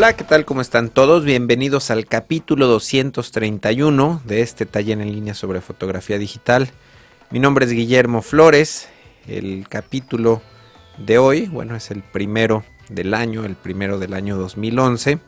Hola, 0.00 0.16
¿qué 0.16 0.24
tal? 0.24 0.46
¿Cómo 0.46 0.62
están 0.62 0.88
todos? 0.88 1.26
Bienvenidos 1.26 1.90
al 1.90 2.06
capítulo 2.06 2.66
231 2.68 4.22
de 4.24 4.40
este 4.40 4.64
taller 4.64 4.98
en 4.98 5.12
línea 5.12 5.34
sobre 5.34 5.60
fotografía 5.60 6.16
digital. 6.16 6.70
Mi 7.28 7.38
nombre 7.38 7.66
es 7.66 7.72
Guillermo 7.72 8.22
Flores. 8.22 8.88
El 9.28 9.66
capítulo 9.68 10.40
de 10.96 11.18
hoy, 11.18 11.48
bueno, 11.48 11.76
es 11.76 11.90
el 11.90 12.02
primero 12.02 12.64
del 12.88 13.12
año, 13.12 13.44
el 13.44 13.56
primero 13.56 13.98
del 13.98 14.14
año 14.14 14.38
2011 14.38 15.18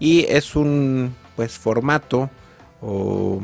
y 0.00 0.26
es 0.28 0.56
un 0.56 1.14
pues 1.36 1.52
formato 1.52 2.28
o, 2.80 3.40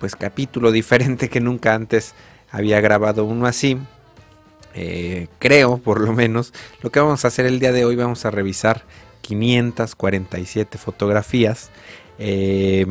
pues 0.00 0.16
capítulo 0.16 0.72
diferente 0.72 1.28
que 1.28 1.42
nunca 1.42 1.74
antes 1.74 2.14
había 2.50 2.80
grabado 2.80 3.26
uno 3.26 3.46
así. 3.46 3.76
Eh, 4.72 5.28
creo, 5.38 5.76
por 5.76 6.00
lo 6.00 6.14
menos, 6.14 6.54
lo 6.80 6.90
que 6.90 7.00
vamos 7.00 7.26
a 7.26 7.28
hacer 7.28 7.44
el 7.44 7.58
día 7.58 7.72
de 7.72 7.84
hoy, 7.84 7.96
vamos 7.96 8.24
a 8.24 8.30
revisar 8.30 8.82
547 9.26 10.78
fotografías. 10.78 11.70
Eh, 12.18 12.86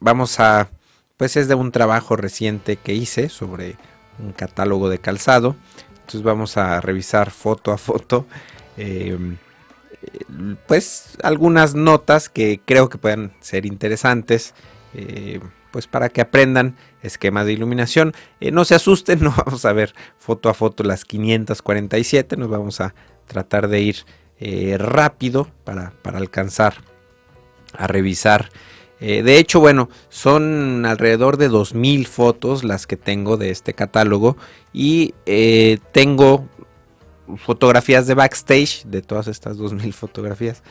vamos 0.00 0.40
a, 0.40 0.68
pues 1.16 1.36
es 1.36 1.46
de 1.48 1.54
un 1.54 1.72
trabajo 1.72 2.16
reciente 2.16 2.76
que 2.76 2.94
hice 2.94 3.28
sobre 3.28 3.76
un 4.18 4.32
catálogo 4.32 4.88
de 4.88 4.98
calzado. 4.98 5.56
Entonces 5.90 6.22
vamos 6.22 6.56
a 6.56 6.80
revisar 6.80 7.30
foto 7.30 7.72
a 7.72 7.78
foto. 7.78 8.26
Eh, 8.76 9.36
pues 10.66 11.16
algunas 11.22 11.74
notas 11.74 12.28
que 12.28 12.60
creo 12.64 12.88
que 12.88 12.98
pueden 12.98 13.32
ser 13.40 13.66
interesantes. 13.66 14.54
Eh, 14.94 15.40
pues 15.70 15.88
para 15.88 16.08
que 16.08 16.20
aprendan 16.20 16.76
esquemas 17.02 17.46
de 17.46 17.52
iluminación. 17.52 18.14
no 18.40 18.64
se 18.64 18.76
asusten, 18.76 19.20
no 19.24 19.34
vamos 19.44 19.64
a 19.64 19.72
ver 19.72 19.92
foto 20.18 20.48
a 20.48 20.54
foto 20.54 20.84
las 20.84 21.04
547, 21.04 22.36
nos 22.36 22.48
vamos 22.48 22.80
a 22.80 22.94
tratar 23.26 23.66
de 23.66 23.80
ir 23.80 23.96
eh, 24.40 24.76
rápido 24.78 25.48
para, 25.62 25.92
alcanzar 26.02 26.74
a 27.72 27.86
revisar. 27.86 28.50
Eh, 29.00 29.22
de 29.22 29.38
hecho, 29.38 29.60
bueno, 29.60 29.88
son 30.08 30.84
alrededor 30.86 31.36
de 31.36 31.50
2.000 31.50 32.06
fotos 32.06 32.64
las 32.64 32.86
que 32.86 32.96
tengo 32.96 33.36
de 33.36 33.50
este 33.50 33.74
catálogo 33.74 34.36
y 34.72 35.14
eh, 35.26 35.78
tengo 35.92 36.48
fotografías 37.36 38.06
de 38.06 38.14
backstage 38.14 38.84
de 38.86 39.02
todas 39.02 39.28
estas 39.28 39.56
2.000 39.56 39.92
fotografías. 39.92 40.62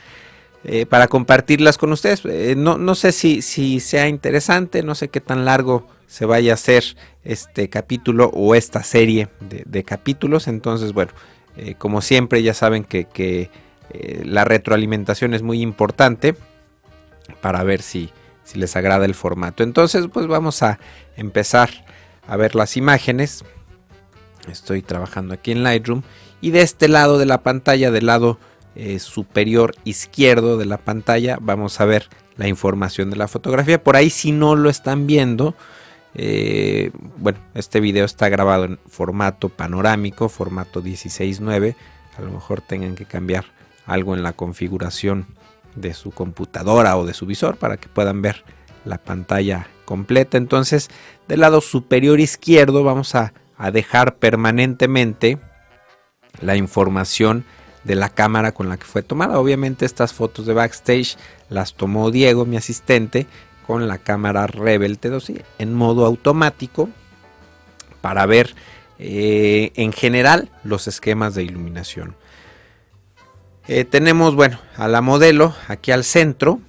para 0.89 1.07
compartirlas 1.07 1.77
con 1.77 1.91
ustedes. 1.91 2.23
no, 2.55 2.95
sé 2.95 3.11
si, 3.11 3.41
si, 3.41 3.79
sea 3.79 4.07
interesante, 4.07 4.81
no 4.83 4.95
sé 4.95 5.09
qué 5.09 5.19
tan 5.19 5.45
largo 5.45 5.87
se 6.07 6.25
vaya 6.25 6.51
a 6.51 6.55
hacer 6.55 6.83
este 7.23 7.69
capítulo 7.69 8.29
o 8.33 8.55
esta 8.55 8.83
serie 8.83 9.29
de 9.41 9.83
capítulos. 9.83 10.47
Entonces, 10.47 10.93
bueno, 10.93 11.11
eh, 11.57 11.75
como 11.77 12.01
siempre 12.01 12.41
ya 12.41 12.53
saben 12.53 12.83
que, 12.83 13.49
eh, 13.89 14.21
la 14.25 14.43
retroalimentación 14.43 15.33
es 15.33 15.43
muy 15.43 15.61
importante 15.61 16.35
para 17.41 17.63
ver 17.63 17.81
si, 17.81 18.11
les 18.55 18.75
agrada 18.75 19.05
el 19.05 19.15
formato. 19.15 19.63
Entonces 19.63 20.07
pues 20.11 20.27
vamos 20.27 20.61
a 20.63 20.79
empezar 21.15 21.69
a 22.27 22.35
ver 22.37 22.55
las 22.55 22.77
imágenes. 22.77 23.43
Estoy 24.51 24.81
trabajando 24.81 25.33
aquí 25.33 25.51
en 25.51 25.63
Lightroom. 25.63 26.03
Y 26.41 26.51
de 26.51 26.61
este 26.61 26.89
lado 26.89 27.17
de 27.17 27.25
la 27.25 27.41
pantalla, 27.41 27.89
del 27.89 28.05
lado 28.05 28.37
eh, 28.75 28.99
superior 28.99 29.75
izquierdo 29.85 30.57
de 30.57 30.65
la 30.65 30.77
pantalla, 30.77 31.37
vamos 31.39 31.79
a 31.79 31.85
ver 31.85 32.09
la 32.35 32.47
información 32.47 33.09
de 33.09 33.15
la 33.15 33.27
fotografía. 33.27 33.81
Por 33.81 33.95
ahí 33.95 34.09
si 34.09 34.31
no 34.31 34.55
lo 34.55 34.69
están 34.69 35.07
viendo, 35.07 35.55
eh, 36.15 36.91
bueno, 37.17 37.39
este 37.55 37.79
video 37.79 38.05
está 38.05 38.29
grabado 38.29 38.65
en 38.65 38.79
formato 38.87 39.49
panorámico, 39.49 40.29
formato 40.29 40.83
16.9. 40.83 41.75
A 42.17 42.21
lo 42.21 42.31
mejor 42.31 42.61
tengan 42.61 42.95
que 42.95 43.05
cambiar 43.05 43.45
algo 43.85 44.15
en 44.15 44.23
la 44.23 44.33
configuración 44.33 45.27
de 45.75 45.93
su 45.93 46.11
computadora 46.11 46.97
o 46.97 47.05
de 47.05 47.13
su 47.13 47.25
visor 47.25 47.57
para 47.57 47.77
que 47.77 47.89
puedan 47.89 48.21
ver 48.21 48.43
la 48.85 48.97
pantalla 48.97 49.67
completa. 49.85 50.37
Entonces, 50.37 50.89
del 51.27 51.39
lado 51.39 51.61
superior 51.61 52.19
izquierdo 52.19 52.83
vamos 52.83 53.15
a, 53.15 53.33
a 53.57 53.71
dejar 53.71 54.17
permanentemente 54.17 55.39
la 56.41 56.55
información 56.55 57.45
de 57.83 57.95
la 57.95 58.09
cámara 58.09 58.53
con 58.53 58.69
la 58.69 58.77
que 58.77 58.85
fue 58.85 59.01
tomada. 59.03 59.39
Obviamente 59.39 59.85
estas 59.85 60.13
fotos 60.13 60.45
de 60.45 60.53
backstage 60.53 61.17
las 61.49 61.73
tomó 61.73 62.11
Diego, 62.11 62.45
mi 62.45 62.57
asistente, 62.57 63.27
con 63.65 63.87
la 63.87 63.97
cámara 63.97 64.47
Rebel 64.47 64.99
T2 64.99 65.43
en 65.59 65.73
modo 65.73 66.05
automático 66.05 66.89
para 68.01 68.25
ver 68.25 68.55
eh, 68.99 69.71
en 69.75 69.91
general 69.93 70.49
los 70.63 70.87
esquemas 70.87 71.35
de 71.35 71.43
iluminación. 71.43 72.15
Eh, 73.67 73.85
tenemos, 73.85 74.35
bueno, 74.35 74.59
a 74.75 74.87
la 74.87 75.01
modelo 75.01 75.55
aquí 75.67 75.91
al 75.91 76.03
centro. 76.03 76.59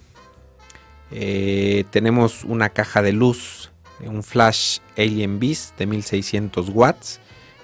Eh, 1.11 1.85
tenemos 1.91 2.45
una 2.45 2.71
caja 2.71 3.03
de 3.03 3.13
luz, 3.13 3.71
un 4.01 4.23
flash 4.23 4.79
Alien 4.97 5.39
Beast 5.39 5.77
de 5.77 5.87
1600 5.87 6.71
watts 6.71 7.21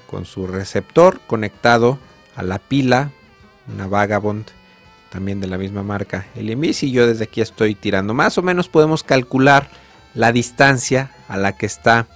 con 0.09 0.25
su 0.25 0.47
receptor 0.47 1.21
conectado 1.27 1.99
a 2.35 2.43
la 2.43 2.59
pila, 2.59 3.13
una 3.73 3.87
Vagabond 3.87 4.47
también 5.11 5.41
de 5.41 5.49
la 5.49 5.59
misma 5.59 5.83
marca 5.83 6.27
el 6.37 6.51
Invis 6.51 6.83
y 6.83 6.91
yo 6.91 7.07
desde 7.07 7.25
aquí 7.25 7.41
estoy 7.41 7.75
tirando. 7.75 8.15
Más 8.15 8.39
o 8.39 8.43
menos 8.43 8.69
podemos 8.69 9.03
calcular 9.03 9.69
la 10.15 10.33
distancia 10.33 11.11
a 11.29 11.37
la 11.37 11.57
que 11.57 11.67
está 11.67 12.07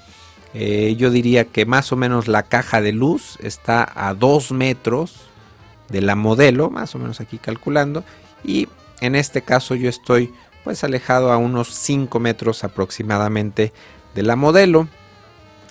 eh, 0.55 0.95
yo 0.97 1.11
diría 1.11 1.47
que 1.47 1.67
más 1.67 1.91
o 1.93 1.97
menos 1.97 2.29
la 2.29 2.45
caja 2.45 2.81
de 2.81 2.93
luz 2.93 3.39
está 3.43 3.91
a 3.95 4.15
2 4.15 4.53
metros 4.53 5.15
de 5.89 6.01
la 6.01 6.15
modelo 6.15 6.71
más 6.71 6.95
o 6.95 6.99
menos 6.99 7.21
aquí 7.21 7.39
calculando 7.39 8.05
y 8.45 8.69
en 9.01 9.17
este 9.17 9.43
caso 9.43 9.75
yo 9.75 9.89
estoy 9.89 10.33
pues 10.63 10.83
alejado 10.85 11.33
a 11.33 11.37
unos 11.37 11.69
5 11.69 12.19
metros 12.21 12.65
aproximadamente 12.65 13.73
de 14.15 14.23
la 14.23 14.37
modelo. 14.37 14.89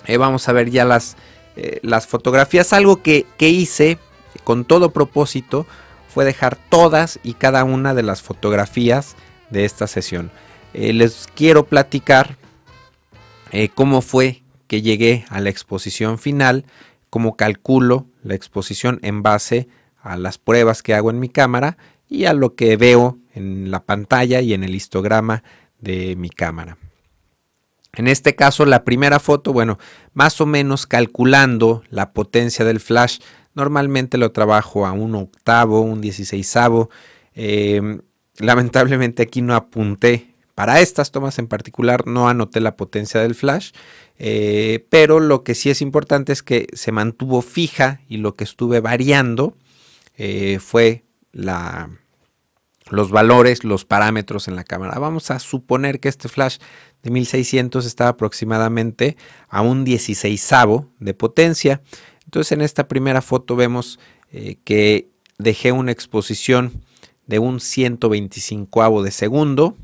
Eh, 0.06 0.18
vamos 0.18 0.48
a 0.48 0.52
ver 0.52 0.70
ya 0.70 0.84
las, 0.84 1.16
eh, 1.56 1.80
las 1.82 2.06
fotografías. 2.06 2.72
Algo 2.72 3.02
que, 3.02 3.26
que 3.36 3.48
hice 3.48 3.98
con 4.44 4.64
todo 4.64 4.90
propósito 4.90 5.66
fue 6.14 6.24
dejar 6.24 6.56
todas 6.56 7.18
y 7.24 7.34
cada 7.34 7.64
una 7.64 7.92
de 7.92 8.04
las 8.04 8.22
fotografías 8.22 9.16
de 9.50 9.64
esta 9.64 9.88
sesión. 9.88 10.30
Eh, 10.72 10.92
les 10.92 11.26
quiero 11.34 11.66
platicar 11.66 12.36
eh, 13.50 13.68
cómo 13.74 14.00
fue 14.00 14.44
que 14.68 14.80
llegué 14.80 15.24
a 15.28 15.40
la 15.40 15.50
exposición 15.50 16.18
final, 16.18 16.66
cómo 17.10 17.36
calculo 17.36 18.06
la 18.22 18.36
exposición 18.36 19.00
en 19.02 19.24
base 19.24 19.66
a 20.00 20.16
las 20.16 20.38
pruebas 20.38 20.84
que 20.84 20.94
hago 20.94 21.10
en 21.10 21.18
mi 21.18 21.28
cámara 21.28 21.78
y 22.08 22.26
a 22.26 22.32
lo 22.32 22.54
que 22.54 22.76
veo 22.76 23.18
en 23.34 23.72
la 23.72 23.82
pantalla 23.82 24.40
y 24.40 24.54
en 24.54 24.62
el 24.62 24.76
histograma 24.76 25.42
de 25.80 26.14
mi 26.14 26.30
cámara. 26.30 26.78
En 27.96 28.08
este 28.08 28.34
caso, 28.34 28.66
la 28.66 28.84
primera 28.84 29.20
foto, 29.20 29.52
bueno, 29.52 29.78
más 30.12 30.40
o 30.40 30.46
menos 30.46 30.86
calculando 30.86 31.82
la 31.90 32.12
potencia 32.12 32.64
del 32.64 32.80
flash 32.80 33.18
Normalmente 33.54 34.18
lo 34.18 34.32
trabajo 34.32 34.84
a 34.84 34.92
un 34.92 35.14
octavo, 35.14 35.80
un 35.80 36.00
dieciséisavo. 36.00 36.90
Em, 37.34 38.00
lamentablemente 38.38 39.22
aquí 39.22 39.42
no 39.42 39.54
apunté. 39.54 40.34
Para 40.54 40.80
estas 40.80 41.10
tomas 41.10 41.38
en 41.38 41.46
particular 41.48 42.06
no 42.06 42.28
anoté 42.28 42.60
la 42.60 42.76
potencia 42.76 43.20
del 43.20 43.34
flash. 43.34 43.70
Eh, 44.18 44.86
pero 44.90 45.20
lo 45.20 45.42
que 45.42 45.54
sí 45.54 45.70
es 45.70 45.80
importante 45.82 46.32
es 46.32 46.42
que 46.42 46.66
se 46.72 46.92
mantuvo 46.92 47.42
fija 47.42 48.00
y 48.08 48.18
lo 48.18 48.36
que 48.36 48.44
estuve 48.44 48.80
variando 48.80 49.56
eh, 50.16 50.58
fue 50.60 51.04
la, 51.32 51.90
los 52.90 53.10
valores, 53.10 53.64
los 53.64 53.84
parámetros 53.84 54.48
en 54.48 54.56
la 54.56 54.64
cámara. 54.64 54.98
Vamos 54.98 55.30
a 55.30 55.38
suponer 55.38 56.00
que 56.00 56.08
este 56.08 56.28
flash 56.28 56.58
de 57.02 57.10
1600 57.10 57.86
estaba 57.86 58.10
aproximadamente 58.10 59.16
a 59.48 59.62
un 59.62 59.84
16 59.84 60.50
de 60.98 61.14
potencia. 61.14 61.82
Entonces 62.24 62.52
en 62.52 62.60
esta 62.60 62.88
primera 62.88 63.22
foto 63.22 63.56
vemos 63.56 63.98
eh, 64.30 64.56
que 64.64 65.08
dejé 65.38 65.72
una 65.72 65.92
exposición 65.92 66.84
de 67.26 67.38
un 67.38 67.60
125 67.60 69.02
de 69.02 69.10
segundo 69.10 69.76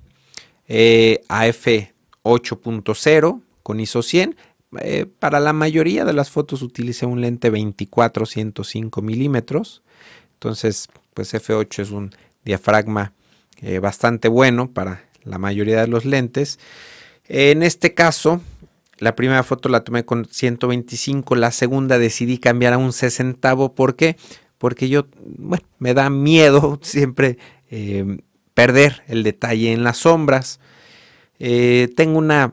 eh, 0.68 1.22
a 1.28 1.46
f 1.46 1.94
8.0 2.22 3.40
con 3.62 3.80
ISO 3.80 4.02
100. 4.02 4.36
Eh, 4.80 5.06
para 5.18 5.40
la 5.40 5.52
mayoría 5.52 6.04
de 6.04 6.12
las 6.12 6.30
fotos 6.30 6.62
utilicé 6.62 7.06
un 7.06 7.20
lente 7.20 7.52
24-105 7.52 9.02
milímetros. 9.02 9.82
Entonces, 10.34 10.88
pues 11.12 11.34
f8 11.34 11.82
es 11.82 11.90
un 11.90 12.12
diafragma 12.44 13.12
bastante 13.82 14.28
bueno 14.28 14.70
para 14.72 15.04
la 15.24 15.38
mayoría 15.38 15.80
de 15.80 15.86
los 15.86 16.06
lentes. 16.06 16.58
En 17.28 17.62
este 17.62 17.92
caso, 17.94 18.40
la 19.00 19.16
primera 19.16 19.42
foto 19.42 19.70
la 19.70 19.82
tomé 19.82 20.04
con 20.04 20.26
125, 20.26 21.34
la 21.34 21.50
segunda 21.52 21.98
decidí 21.98 22.36
cambiar 22.38 22.74
a 22.74 22.78
un 22.78 22.92
60. 22.92 23.56
¿Por 23.74 23.96
qué? 23.96 24.16
Porque 24.58 24.90
yo, 24.90 25.06
me 25.78 25.94
da 25.94 26.10
miedo 26.10 26.78
siempre 26.82 27.38
eh, 27.70 28.18
perder 28.52 29.02
el 29.08 29.22
detalle 29.22 29.72
en 29.72 29.84
las 29.84 29.96
sombras. 29.96 30.60
Eh, 31.38 31.88
tengo 31.96 32.18
una 32.18 32.52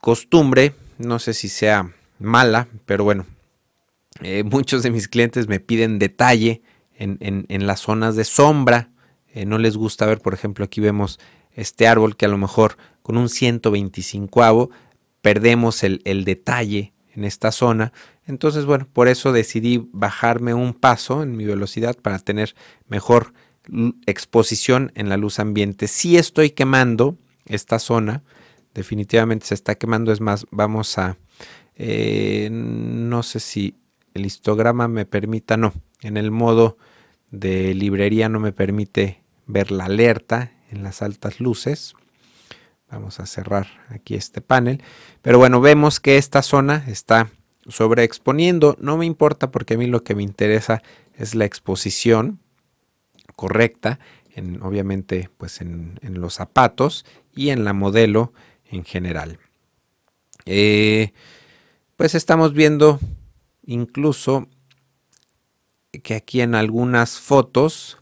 costumbre, 0.00 0.72
no 0.96 1.18
sé 1.18 1.34
si 1.34 1.50
sea 1.50 1.92
mala, 2.18 2.68
pero 2.86 3.04
bueno, 3.04 3.26
eh, 4.22 4.42
muchos 4.44 4.82
de 4.82 4.90
mis 4.90 5.08
clientes 5.08 5.46
me 5.46 5.60
piden 5.60 5.98
detalle 5.98 6.62
en, 6.96 7.66
las 7.66 7.80
zonas 7.80 8.16
de 8.16 8.24
sombra. 8.24 8.91
Eh, 9.32 9.46
no 9.46 9.58
les 9.58 9.76
gusta 9.76 10.06
ver, 10.06 10.20
por 10.20 10.34
ejemplo, 10.34 10.64
aquí 10.64 10.80
vemos 10.80 11.18
este 11.52 11.86
árbol 11.86 12.16
que 12.16 12.26
a 12.26 12.28
lo 12.28 12.38
mejor 12.38 12.76
con 13.02 13.16
un 13.16 13.28
125 13.28 14.70
perdemos 15.20 15.82
el, 15.84 16.00
el 16.04 16.24
detalle 16.24 16.92
en 17.14 17.24
esta 17.24 17.52
zona. 17.52 17.92
Entonces, 18.26 18.64
bueno, 18.64 18.88
por 18.92 19.08
eso 19.08 19.32
decidí 19.32 19.88
bajarme 19.92 20.54
un 20.54 20.74
paso 20.74 21.22
en 21.22 21.36
mi 21.36 21.44
velocidad 21.44 21.96
para 21.96 22.18
tener 22.18 22.54
mejor 22.88 23.32
exposición 24.06 24.92
en 24.94 25.08
la 25.08 25.16
luz 25.16 25.38
ambiente. 25.38 25.88
Si 25.88 26.16
estoy 26.16 26.50
quemando 26.50 27.16
esta 27.46 27.78
zona, 27.78 28.22
definitivamente 28.74 29.46
se 29.46 29.54
está 29.54 29.74
quemando. 29.74 30.12
Es 30.12 30.20
más, 30.20 30.46
vamos 30.50 30.98
a, 30.98 31.18
eh, 31.76 32.48
no 32.50 33.22
sé 33.22 33.40
si 33.40 33.76
el 34.14 34.26
histograma 34.26 34.88
me 34.88 35.06
permita, 35.06 35.56
no, 35.56 35.72
en 36.02 36.16
el 36.16 36.30
modo 36.30 36.76
de 37.30 37.74
librería 37.74 38.28
no 38.28 38.40
me 38.40 38.52
permite 38.52 39.21
ver 39.46 39.70
la 39.70 39.86
alerta 39.86 40.52
en 40.70 40.82
las 40.82 41.02
altas 41.02 41.40
luces. 41.40 41.94
Vamos 42.90 43.20
a 43.20 43.26
cerrar 43.26 43.66
aquí 43.88 44.14
este 44.14 44.40
panel. 44.40 44.82
Pero 45.22 45.38
bueno, 45.38 45.60
vemos 45.60 46.00
que 46.00 46.18
esta 46.18 46.42
zona 46.42 46.84
está 46.88 47.30
sobreexponiendo. 47.66 48.76
No 48.80 48.96
me 48.96 49.06
importa 49.06 49.50
porque 49.50 49.74
a 49.74 49.78
mí 49.78 49.86
lo 49.86 50.04
que 50.04 50.14
me 50.14 50.22
interesa 50.22 50.82
es 51.16 51.34
la 51.34 51.44
exposición 51.44 52.40
correcta, 53.36 53.98
en, 54.34 54.62
obviamente 54.62 55.30
pues 55.36 55.60
en, 55.60 55.98
los 56.02 56.34
zapatos 56.34 57.04
y 57.34 57.50
en 57.50 57.64
la 57.64 57.72
modelo 57.72 58.32
en 58.66 58.84
general. 58.84 59.38
Eh, 60.44 61.12
pues 61.96 62.14
estamos 62.14 62.52
viendo 62.52 62.98
incluso 63.64 64.48
que 66.02 66.14
aquí 66.14 66.40
en 66.40 66.54
algunas 66.54 67.20
fotos 67.20 68.01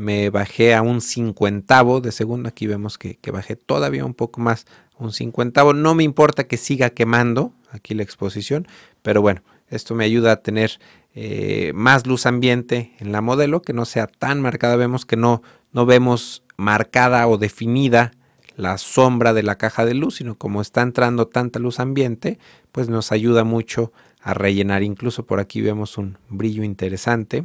me 0.00 0.30
bajé 0.30 0.74
a 0.74 0.80
un 0.80 1.02
cincuentavo 1.02 2.00
de 2.00 2.10
segundo. 2.10 2.48
Aquí 2.48 2.66
vemos 2.66 2.96
que, 2.96 3.18
bajé 3.30 3.54
todavía 3.54 4.06
un 4.06 4.14
poco 4.14 4.40
más, 4.40 4.64
un 4.98 5.12
cincuentavo. 5.12 5.74
No 5.74 5.94
me 5.94 6.04
importa 6.04 6.44
que 6.44 6.56
siga 6.56 6.88
quemando 6.88 7.52
aquí 7.70 7.94
la 7.94 8.02
exposición, 8.02 8.66
pero 9.02 9.20
bueno, 9.20 9.42
esto 9.68 9.94
me 9.94 10.06
ayuda 10.06 10.32
a 10.32 10.36
tener 10.36 10.80
eh, 11.14 11.72
más 11.74 12.06
luz 12.06 12.24
ambiente 12.24 12.92
en 12.98 13.12
la 13.12 13.20
modelo, 13.20 13.60
que 13.60 13.74
no 13.74 13.84
sea 13.84 14.06
tan 14.06 14.40
marcada. 14.40 14.76
Vemos 14.76 15.04
que 15.04 15.16
no, 15.16 15.42
no 15.72 15.84
vemos 15.84 16.44
marcada 16.56 17.28
o 17.28 17.36
definida 17.36 18.12
la 18.56 18.78
sombra 18.78 19.34
de 19.34 19.42
la 19.42 19.58
caja 19.58 19.84
de 19.84 19.92
luz, 19.92 20.16
sino 20.16 20.34
como 20.34 20.62
está 20.62 20.80
entrando 20.80 21.28
tanta 21.28 21.58
luz 21.58 21.78
ambiente, 21.78 22.38
pues 22.72 22.88
nos 22.88 23.12
ayuda 23.12 23.44
mucho 23.44 23.92
a 24.22 24.32
rellenar. 24.32 24.82
Incluso 24.82 25.26
por 25.26 25.40
aquí 25.40 25.60
vemos 25.60 25.98
un 25.98 26.16
brillo 26.30 26.62
interesante. 26.64 27.44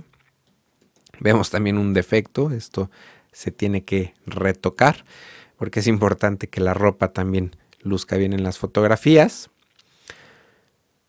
Vemos 1.19 1.49
también 1.49 1.77
un 1.77 1.93
defecto, 1.93 2.51
esto 2.51 2.89
se 3.31 3.51
tiene 3.51 3.83
que 3.83 4.13
retocar 4.25 5.03
porque 5.57 5.79
es 5.79 5.87
importante 5.87 6.47
que 6.47 6.61
la 6.61 6.73
ropa 6.73 7.13
también 7.13 7.55
luzca 7.81 8.17
bien 8.17 8.33
en 8.33 8.43
las 8.43 8.57
fotografías. 8.57 9.49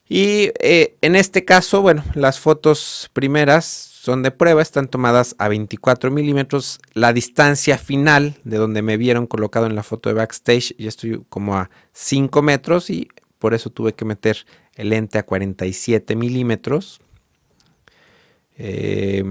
Y 0.08 0.52
eh, 0.60 0.96
en 1.00 1.16
este 1.16 1.44
caso, 1.44 1.82
bueno, 1.82 2.04
las 2.14 2.38
fotos 2.38 3.10
primeras 3.12 3.64
son 3.66 4.22
de 4.22 4.30
prueba, 4.30 4.62
están 4.62 4.86
tomadas 4.86 5.34
a 5.38 5.48
24 5.48 6.12
milímetros. 6.12 6.78
La 6.92 7.12
distancia 7.12 7.76
final 7.76 8.36
de 8.44 8.56
donde 8.56 8.82
me 8.82 8.96
vieron 8.96 9.26
colocado 9.26 9.66
en 9.66 9.74
la 9.74 9.82
foto 9.82 10.08
de 10.08 10.14
backstage, 10.14 10.76
ya 10.78 10.88
estoy 10.88 11.24
como 11.28 11.56
a 11.56 11.70
5 11.92 12.40
metros 12.42 12.88
y 12.88 13.08
por 13.40 13.52
eso 13.52 13.70
tuve 13.70 13.94
que 13.94 14.04
meter 14.04 14.46
el 14.74 14.90
lente 14.90 15.18
a 15.18 15.24
47 15.24 16.14
milímetros. 16.14 17.00
Eh, 18.58 19.24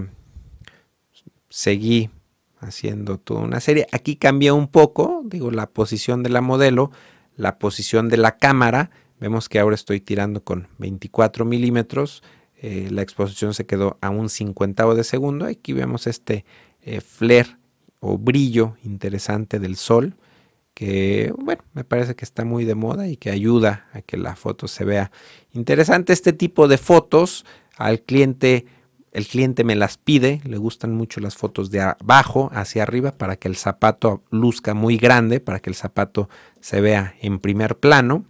seguí 1.56 2.10
haciendo 2.60 3.18
toda 3.18 3.40
una 3.40 3.62
serie. 3.62 3.88
Aquí 3.94 4.18
cambié 4.18 4.52
un 4.52 4.68
poco, 4.68 5.22
digo, 5.24 5.52
la 5.52 5.68
posición 5.68 6.22
de 6.22 6.28
la 6.28 6.42
modelo, 6.42 6.92
la 7.38 7.60
posición 7.60 8.10
de 8.10 8.18
la 8.18 8.36
cámara. 8.36 8.92
Vemos 9.22 9.48
que 9.48 9.60
ahora 9.60 9.76
estoy 9.76 10.02
tirando 10.02 10.44
con 10.44 10.68
24 10.80 11.46
milímetros. 11.46 12.24
Eh, 12.58 12.90
la 12.92 13.02
exposición 13.02 13.54
se 13.54 13.66
quedó 13.66 13.98
a 14.02 14.10
un 14.10 14.28
cincuentavo 14.28 14.96
de 14.96 15.06
segundo. 15.06 15.46
Aquí 15.46 15.72
vemos 15.72 16.08
este 16.08 16.44
eh, 16.82 17.00
flare 17.00 17.56
o 18.02 18.18
brillo 18.18 18.76
interesante 18.84 19.58
del 19.58 19.78
sol 19.78 20.18
que 20.74 21.34
bueno, 21.38 21.64
me 21.74 21.86
parece 21.86 22.18
que 22.18 22.26
está 22.26 22.44
muy 22.44 22.66
de 22.66 22.76
moda 22.76 23.08
y 23.08 23.16
que 23.16 23.30
ayuda 23.30 23.88
a 23.94 24.02
que 24.02 24.18
la 24.18 24.36
foto 24.36 24.68
se 24.68 24.84
vea 24.84 25.10
interesante. 25.54 26.12
Este 26.12 26.34
tipo 26.34 26.68
de 26.68 26.78
fotos 26.78 27.46
al 27.78 28.02
cliente 28.02 28.66
el 29.16 29.28
cliente 29.28 29.64
me 29.64 29.78
las 29.78 29.98
pide, 29.98 30.42
le 30.44 30.58
gustan 30.58 30.94
mucho 30.94 31.22
las 31.22 31.38
fotos 31.38 31.72
de 31.72 31.80
abajo 31.80 32.50
hacia 32.54 32.84
arriba 32.84 33.14
para 33.14 33.38
que 33.38 33.48
el 33.48 33.56
zapato 33.56 34.22
luzca 34.30 34.74
muy 34.74 34.98
grande, 34.98 35.40
para 35.40 35.62
que 35.62 35.70
el 35.70 35.76
zapato 35.76 36.28
se 36.60 36.82
vea 36.82 37.16
en 37.22 37.40
primer 37.40 37.78
plano. 37.78 38.26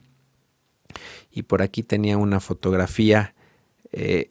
Y 1.31 1.41
por 1.41 1.63
aquí 1.63 1.81
tenía 1.81 2.19
una 2.19 2.39
fotografía, 2.39 3.33
eh, 3.93 4.27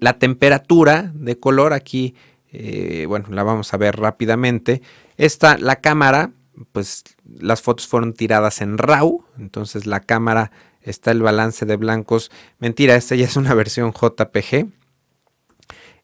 la 0.00 0.18
temperatura 0.18 1.12
de 1.14 1.38
color 1.38 1.74
aquí, 1.74 2.14
eh, 2.50 3.04
bueno, 3.06 3.26
la 3.28 3.42
vamos 3.42 3.74
a 3.74 3.76
ver 3.76 3.96
rápidamente. 3.96 4.80
Esta, 5.18 5.58
la 5.58 5.82
cámara, 5.82 6.32
pues 6.72 7.04
las 7.28 7.60
fotos 7.60 7.86
fueron 7.86 8.14
tiradas 8.14 8.62
en 8.62 8.78
RAW, 8.78 9.22
entonces 9.38 9.84
la 9.84 10.00
cámara 10.00 10.50
está 10.80 11.10
el 11.10 11.20
balance 11.20 11.66
de 11.66 11.76
blancos. 11.76 12.30
Mentira, 12.58 12.96
esta 12.96 13.16
ya 13.16 13.26
es 13.26 13.36
una 13.36 13.52
versión 13.52 13.92
JPG 13.92 14.79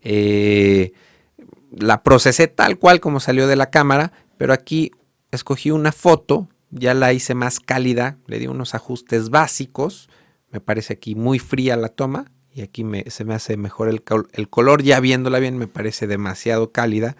eh, 0.08 0.92
la 1.72 2.04
procesé 2.04 2.46
tal 2.46 2.78
cual 2.78 3.00
como 3.00 3.18
salió 3.18 3.48
de 3.48 3.56
la 3.56 3.70
cámara, 3.70 4.12
pero 4.38 4.52
aquí 4.52 4.92
escogí 5.32 5.72
una 5.72 5.90
foto, 5.90 6.48
ya 6.70 6.94
la 6.94 7.12
hice 7.12 7.34
más 7.34 7.58
cálida, 7.58 8.16
le 8.28 8.38
di 8.38 8.46
unos 8.46 8.76
ajustes 8.76 9.30
básicos, 9.30 10.08
me 10.52 10.60
parece 10.60 10.92
aquí 10.92 11.16
muy 11.16 11.40
fría 11.40 11.76
la 11.76 11.88
toma 11.88 12.30
y 12.54 12.62
aquí 12.62 12.86
se 13.08 13.24
me 13.24 13.34
hace 13.34 13.56
mejor 13.56 13.88
el, 13.88 14.48
color, 14.48 14.84
ya 14.84 15.00
viéndola 15.00 15.40
bien 15.40 15.58
me 15.58 15.66
parece 15.66 16.06
demasiado 16.06 16.70
cálida, 16.70 17.16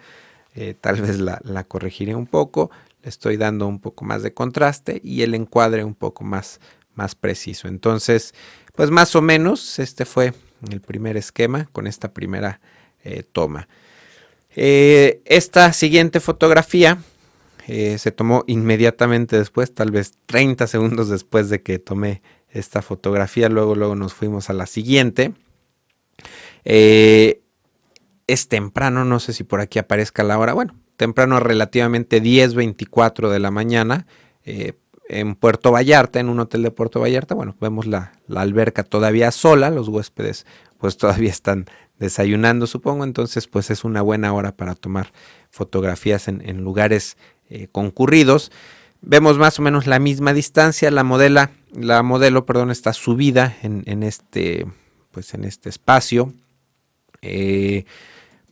eh, 0.55 0.73
tal 0.79 1.01
vez 1.01 1.19
la, 1.19 1.41
la, 1.43 1.65
corregiré 1.65 2.15
un 2.15 2.25
poco, 2.25 2.71
le 3.03 3.09
estoy 3.09 3.35
dando 3.35 3.67
un 3.67 3.81
poco 3.81 4.05
más 4.05 4.23
de 4.23 4.33
contraste 4.33 5.01
y 5.03 5.23
el 5.23 5.35
encuadre 5.35 5.83
un 5.83 5.93
poco 5.93 6.23
más, 6.23 6.61
más 6.95 7.15
preciso. 7.15 7.67
Entonces, 7.67 8.33
pues 8.75 8.91
más 8.91 9.13
o 9.17 9.21
menos 9.21 9.77
este 9.77 10.05
fue 10.05 10.33
el 10.71 10.79
primer 10.79 11.17
esquema 11.17 11.65
con 11.73 11.85
esta 11.85 12.13
primera 12.13 12.61
eh, 13.03 13.23
toma. 13.23 13.67
Eh, 14.55 15.21
esta 15.25 15.71
siguiente 15.73 16.19
fotografía 16.19 16.97
eh, 17.67 17.97
se 17.97 18.11
tomó 18.11 18.43
inmediatamente 18.47 19.37
después, 19.37 19.73
tal 19.73 19.91
vez 19.91 20.13
30 20.25 20.67
segundos 20.67 21.09
después 21.09 21.49
de 21.49 21.61
que 21.61 21.79
tomé 21.79 22.21
esta 22.49 22.81
fotografía. 22.81 23.49
Luego, 23.49 23.75
luego 23.75 23.95
nos 23.95 24.13
fuimos 24.13 24.49
a 24.49 24.53
la 24.53 24.65
siguiente. 24.65 25.33
es 26.63 28.47
temprano, 28.49 29.05
no 29.05 29.19
sé 29.19 29.33
si 29.33 29.43
por 29.43 29.61
aquí 29.61 29.79
aparezca 29.79 30.23
la 30.23 30.37
hora. 30.39 30.53
Bueno, 30.53 30.75
temprano 30.95 31.39
relativamente 31.39 32.21
10.24 32.21 33.29
de 33.29 33.39
la 33.39 33.51
mañana 33.51 34.07
en 35.09 35.35
Puerto 35.35 35.71
Vallarta, 35.71 36.19
en 36.19 36.29
un 36.29 36.39
hotel 36.39 36.63
de 36.63 36.71
Puerto 36.71 36.99
Vallarta. 36.99 37.35
Bueno, 37.35 37.55
vemos 37.59 37.85
la, 37.85 38.13
la, 38.27 38.41
alberca 38.41 38.83
todavía 38.83 39.31
sola, 39.31 39.69
los 39.69 39.87
huéspedes 39.87 40.45
pues 40.77 40.97
todavía 40.97 41.29
están 41.29 41.65
desayunando, 41.99 42.67
supongo, 42.67 43.03
entonces 43.03 43.47
pues 43.47 43.71
es 43.71 43.83
una 43.83 44.01
buena 44.01 44.33
hora 44.33 44.55
para 44.55 44.75
tomar 44.75 45.11
fotografías 45.49 46.27
en, 46.27 46.61
lugares 46.61 47.17
eh, 47.49 47.67
concurridos. 47.71 48.51
Vemos 49.01 49.37
más 49.37 49.59
o 49.59 49.61
menos 49.61 49.87
la 49.87 49.99
misma 49.99 50.33
distancia, 50.33 50.91
la 50.91 51.03
modela, 51.03 51.51
la 51.73 52.03
modelo, 52.03 52.45
perdón, 52.45 52.71
está 52.71 52.93
subida 52.93 53.55
en, 53.61 54.03
este, 54.03 54.65
pues 55.11 55.33
en 55.33 55.43
este 55.43 55.69
espacio. 55.69 56.33
Eh, 57.21 57.85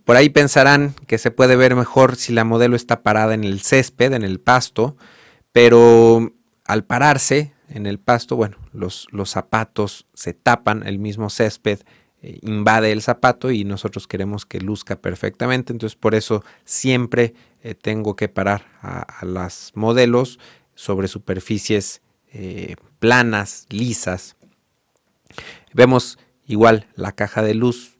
por 0.05 0.15
ahí 0.15 0.29
pensarán 0.29 0.93
que 1.07 1.17
se 1.17 1.31
puede 1.31 1.55
ver 1.55 1.75
mejor 1.75 2.15
si 2.15 2.31
la 2.31 2.43
modelo 2.43 2.75
está 2.75 3.01
parada 3.01 3.33
en 3.33 3.43
el 3.43 3.61
césped, 3.61 4.13
en 4.13 4.23
el 4.23 4.39
pasto, 4.39 4.95
pero 5.51 6.31
al 6.65 6.83
pararse 6.83 7.53
en 7.69 7.85
el 7.85 7.99
pasto, 7.99 8.35
bueno, 8.35 8.57
los, 8.73 9.07
zapatos 9.25 10.07
se 10.13 10.33
tapan 10.33 10.85
el 10.85 10.99
mismo 10.99 11.29
césped 11.29 11.79
eh, 12.21 12.39
invade 12.41 12.91
el 12.91 13.03
zapato 13.03 13.51
y 13.51 13.65
nosotros 13.65 14.07
queremos 14.07 14.45
que 14.45 14.59
luzca 14.59 14.95
perfectamente. 14.95 15.71
Entonces 15.73 15.95
por 15.95 16.15
eso 16.15 16.43
siempre 16.63 17.35
eh, 17.61 17.75
tengo 17.75 18.15
que 18.15 18.29
parar 18.29 18.65
a, 18.81 19.23
las 19.25 19.71
modelos 19.75 20.39
sobre 20.73 21.07
superficies 21.07 22.01
eh, 22.33 22.75
planas, 22.99 23.67
lisas. 23.69 24.35
Vemos 25.73 26.17
igual 26.47 26.87
la 26.95 27.11
caja 27.11 27.43
de 27.43 27.53
luz, 27.53 27.97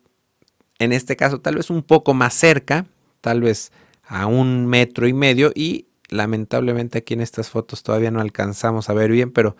en 0.80 0.92
este 0.92 1.16
caso 1.16 1.40
tal 1.40 1.56
vez 1.56 1.70
un 1.70 1.84
poco 1.84 2.14
más 2.14 2.34
cerca, 2.34 2.86
tal 3.22 3.42
vez 3.42 3.72
a 4.04 4.26
un 4.26 4.66
metro 4.66 5.08
y 5.08 5.14
medio 5.14 5.52
y 5.54 5.86
lamentablemente 6.10 7.00
aquí 7.00 7.14
en 7.14 7.22
estas 7.22 7.50
fotos 7.50 7.84
todavía 7.84 8.12
no 8.12 8.22
alcanzamos 8.22 8.90
a 8.90 8.94
ver 8.94 9.12
bien, 9.12 9.32
pero 9.32 9.56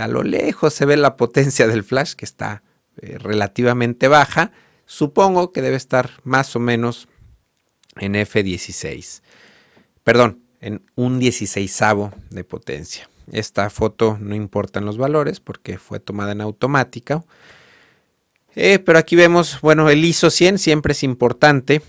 a 0.00 0.08
lo 0.08 0.22
lejos 0.22 0.72
se 0.72 0.86
ve 0.86 0.96
la 0.96 1.16
potencia 1.16 1.66
del 1.66 1.84
flash 1.84 2.14
que 2.14 2.24
está 2.24 2.62
eh, 3.00 3.18
relativamente 3.18 4.08
baja. 4.08 4.52
Supongo 4.84 5.52
que 5.52 5.62
debe 5.62 5.76
estar 5.76 6.10
más 6.24 6.54
o 6.56 6.60
menos 6.60 7.08
en 7.96 8.14
F16. 8.14 9.22
Perdón, 10.04 10.42
en 10.60 10.82
un 10.96 11.18
16 11.18 11.80
de 12.30 12.44
potencia. 12.44 13.08
Esta 13.32 13.70
foto 13.70 14.18
no 14.20 14.34
importan 14.34 14.84
los 14.84 14.98
valores 14.98 15.40
porque 15.40 15.78
fue 15.78 16.00
tomada 16.00 16.32
en 16.32 16.40
automática. 16.40 17.24
Eh, 18.54 18.80
pero 18.80 18.98
aquí 18.98 19.14
vemos, 19.14 19.60
bueno, 19.60 19.88
el 19.88 20.04
ISO 20.04 20.30
100 20.30 20.58
siempre 20.58 20.92
es 20.92 21.02
importante. 21.02 21.82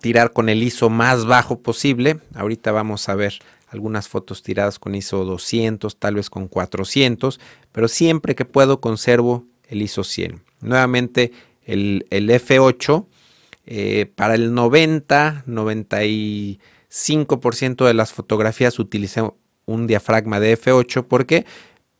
Tirar 0.00 0.32
con 0.32 0.48
el 0.48 0.62
ISO 0.62 0.90
más 0.90 1.26
bajo 1.26 1.60
posible. 1.60 2.18
Ahorita 2.34 2.72
vamos 2.72 3.08
a 3.08 3.14
ver 3.14 3.34
algunas 3.68 4.08
fotos 4.08 4.42
tiradas 4.42 4.78
con 4.78 4.94
ISO 4.94 5.24
200, 5.24 5.98
tal 5.98 6.16
vez 6.16 6.30
con 6.30 6.48
400. 6.48 7.40
Pero 7.72 7.88
siempre 7.88 8.34
que 8.34 8.44
puedo 8.44 8.80
conservo 8.80 9.46
el 9.68 9.82
ISO 9.82 10.04
100. 10.04 10.42
Nuevamente 10.60 11.32
el, 11.64 12.04
F8 12.10 13.06
eh, 13.66 14.10
para 14.14 14.34
el 14.34 14.54
90, 14.54 15.44
95% 15.46 17.86
de 17.86 17.94
las 17.94 18.12
fotografías 18.12 18.78
utilicé 18.78 19.22
un 19.66 19.86
diafragma 19.86 20.40
de 20.40 20.58
F8. 20.58 21.04
¿Por 21.04 21.26
qué? 21.26 21.44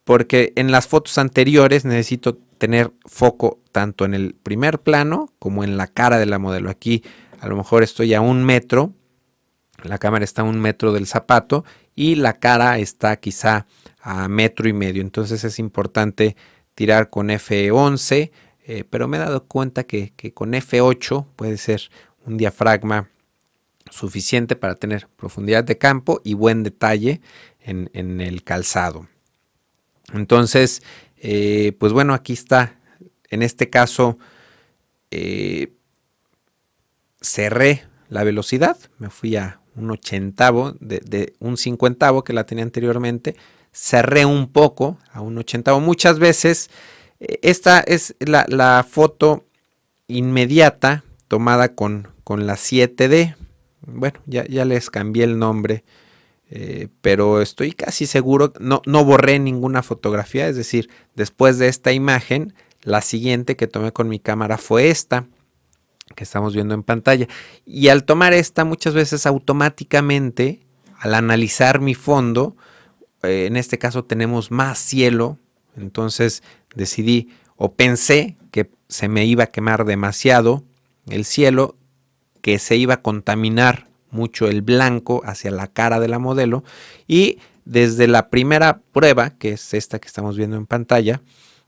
Porque 0.05 0.53
en 0.57 0.73
las 0.73 0.89
fotos 0.89 1.19
anteriores 1.19 1.85
necesito 1.85 2.39
tener 2.59 2.93
foco 3.07 3.61
tanto 3.73 4.05
en 4.05 4.15
el 4.15 4.35
primer 4.35 4.81
plano 4.81 5.33
como 5.39 5.65
en 5.65 5.77
la 5.77 5.87
cara 5.87 6.19
de 6.19 6.27
la 6.27 6.39
modelo. 6.39 6.69
Aquí 6.69 7.03
a 7.41 7.49
lo 7.49 7.57
mejor 7.57 7.83
estoy 7.83 8.13
a 8.15 8.21
un 8.21 8.45
metro, 8.45 8.93
la 9.83 9.99
cámara 9.99 10.25
está 10.25 10.43
a 10.43 10.45
un 10.45 10.61
metro 10.61 10.93
del 10.93 11.07
zapato 11.07 11.65
y 11.95 12.15
la 12.15 12.39
cara 12.39 12.79
está 12.79 13.17
quizá 13.17 13.67
a 14.01 14.29
metro 14.29 14.69
y 14.69 14.75
medio. 14.75 15.01
Entonces 15.01 15.43
es 15.45 15.59
importante 15.59 16.37
tirar 16.75 17.09
con 17.09 17.29
F11, 17.29 18.31
eh, 18.67 18.85
pero 18.89 19.09
me 19.09 19.17
he 19.17 19.21
dado 19.21 19.47
cuenta 19.47 19.85
que, 19.85 20.13
con 20.35 20.53
F8 20.53 21.27
puede 21.35 21.57
ser 21.57 21.91
un 22.27 22.37
diafragma 22.37 23.09
suficiente 23.91 24.55
para 24.55 24.75
tener 24.75 25.09
profundidad 25.17 25.65
de 25.65 25.79
campo 25.79 26.21
y 26.23 26.35
buen 26.35 26.63
detalle 26.63 27.23
en, 27.61 28.21
el 28.21 28.45
calzado. 28.45 29.09
Entonces, 30.13 30.83
eh, 31.17 31.75
pues 31.79 31.93
bueno, 31.93 32.13
aquí 32.15 32.35
está. 32.35 32.79
En 33.31 33.43
este 33.43 33.71
caso, 33.71 34.19
eh, 35.11 35.73
cerré 37.21 37.85
la 38.09 38.25
velocidad, 38.25 38.77
me 38.99 39.11
fui 39.11 39.37
a 39.37 39.61
un 39.77 39.91
ochentavo, 39.91 40.75
de, 40.81 41.35
un 41.39 41.57
cincuentavo 41.57 42.25
que 42.25 42.33
la 42.33 42.45
tenía 42.45 42.65
anteriormente, 42.65 43.37
cerré 43.73 44.25
un 44.25 44.51
poco 44.51 44.99
a 45.13 45.21
un 45.21 45.39
ochentavo. 45.39 45.81
Muchas 45.81 46.19
veces, 46.19 46.71
eh, 47.21 47.39
esta 47.43 47.81
es 47.81 48.15
la, 48.19 48.85
foto 48.89 49.45
inmediata 50.09 51.05
tomada 51.29 51.75
con, 51.75 52.09
con 52.25 52.47
la 52.47 52.55
7D. 52.55 53.37
Bueno, 53.83 54.19
ya, 54.27 54.45
ya 54.47 54.65
les 54.65 54.91
cambié 54.91 55.25
el 55.25 55.39
nombre 55.39 55.85
eh, 56.53 56.89
pero 57.01 57.41
estoy 57.41 57.73
casi 57.73 58.07
seguro, 58.07 58.53
no, 58.59 58.83
no 58.85 59.05
borré 59.05 59.39
ninguna 59.39 59.85
fotografía, 59.85 60.49
es 60.49 60.57
decir, 60.57 60.91
después 61.15 61.59
de 61.59 61.69
esta 61.69 61.93
imagen, 61.93 62.55
la 62.83 63.03
siguiente 63.03 63.55
que 63.55 63.69
tomé 63.69 63.93
con 63.93 64.09
mi 64.09 64.19
cámara 64.19 64.59
fue 64.59 64.91
esta 64.91 65.29
que 66.15 66.25
estamos 66.25 66.55
viendo 66.55 66.75
en 66.75 66.83
pantalla. 66.83 67.27
Y 67.65 67.89
al 67.89 68.05
tomar 68.05 68.33
esta, 68.33 68.65
muchas 68.65 68.95
veces 68.95 69.27
automáticamente, 69.27 70.61
al 70.99 71.15
analizar 71.15 71.81
mi 71.81 71.95
fondo, 71.95 72.57
eh, 73.23 73.47
en 73.47 73.57
este 73.57 73.79
caso 73.79 74.05
tenemos 74.05 74.51
más 74.51 74.79
cielo, 74.79 75.39
entonces 75.77 76.43
decidí 76.75 77.31
o 77.57 77.75
pensé 77.75 78.37
que 78.51 78.71
se 78.89 79.09
me 79.09 79.25
iba 79.25 79.45
a 79.45 79.49
quemar 79.49 79.85
demasiado 79.85 80.65
el 81.09 81.25
cielo, 81.25 81.77
que 82.43 82.59
se 82.59 82.77
iba 82.77 82.95
a 82.95 83.03
contaminar 83.03 83.89
mucho 84.11 84.49
el 84.49 84.63
blanco 84.63 85.23
hacia 85.25 85.51
la 85.51 85.69
cara 85.69 86.01
de 86.01 86.09
la 86.09 86.19
modelo 86.19 86.65
y 87.07 87.39
desde 87.65 88.09
la 88.09 88.31
primera 88.31 88.81
prueba, 88.93 89.31
que 89.31 89.53
es 89.53 89.75
esta 89.75 89.99
que 89.99 90.09
estamos 90.09 90.37
viendo 90.37 90.57
en 90.57 90.67
pantalla, 90.67 91.21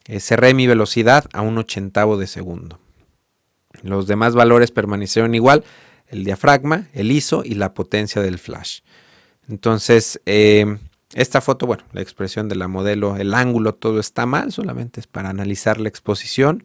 eh, 0.07 0.19
cerré 0.19 0.55
mi 0.55 0.67
velocidad 0.67 1.27
a 1.33 1.43
un 1.43 1.59
ochentavo 1.59 2.17
de 2.17 2.27
segundo. 2.27 2.81
Los 3.83 4.07
demás 4.07 4.35
valores 4.35 4.71
permanecieron 4.71 5.35
igual, 5.35 5.65
el 6.09 6.25
diafragma, 6.25 6.89
el 6.93 7.11
ISO 7.11 7.43
y 7.45 7.55
la 7.55 7.75
potencia 7.75 8.21
del 8.21 8.39
flash. 8.39 8.81
Entonces, 9.49 10.21
eh, 10.27 10.79
esta 11.15 11.41
foto, 11.41 11.67
bueno, 11.67 11.85
la 11.93 12.01
expresión 12.01 12.49
de 12.49 12.55
la 12.55 12.69
modelo, 12.69 13.17
el 13.17 13.35
ángulo, 13.35 13.75
todo 13.75 14.01
está 14.01 14.25
mal, 14.25 14.53
solamente 14.53 15.01
es 15.01 15.07
para 15.07 15.29
analizar 15.31 15.81
la 15.81 15.89
exposición. 15.89 16.65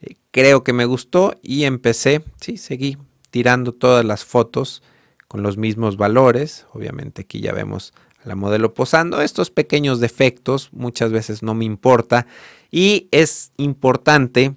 Eh, 0.00 0.14
creo 0.30 0.62
que 0.62 0.72
me 0.72 0.84
gustó 0.84 1.34
y 1.42 1.64
empecé, 1.64 2.22
sí, 2.40 2.58
seguí 2.58 2.96
tirando 3.30 3.72
todas 3.72 4.04
las 4.04 4.24
fotos 4.24 4.82
con 5.26 5.42
los 5.42 5.56
mismos 5.56 5.96
valores. 5.96 6.66
Obviamente 6.72 7.22
aquí 7.22 7.40
ya 7.40 7.52
vemos 7.52 7.92
a 8.24 8.28
la 8.28 8.36
modelo 8.36 8.72
posando. 8.74 9.20
Estos 9.20 9.50
pequeños 9.50 10.00
defectos 10.00 10.70
muchas 10.72 11.10
veces 11.12 11.42
no 11.42 11.54
me 11.54 11.64
importa 11.64 12.26
y 12.70 13.08
es 13.10 13.52
importante, 13.56 14.54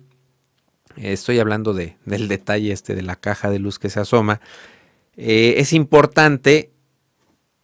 estoy 0.98 1.40
hablando 1.40 1.74
de, 1.74 1.98
del 2.06 2.28
detalle 2.28 2.72
este 2.72 2.96
de 2.96 3.02
la 3.02 3.16
caja 3.16 3.50
de 3.50 3.60
luz 3.60 3.80
que 3.80 3.90
se 3.90 4.00
asoma, 4.00 4.42
eh, 5.16 5.56
es 5.58 5.74
importante 5.74 6.72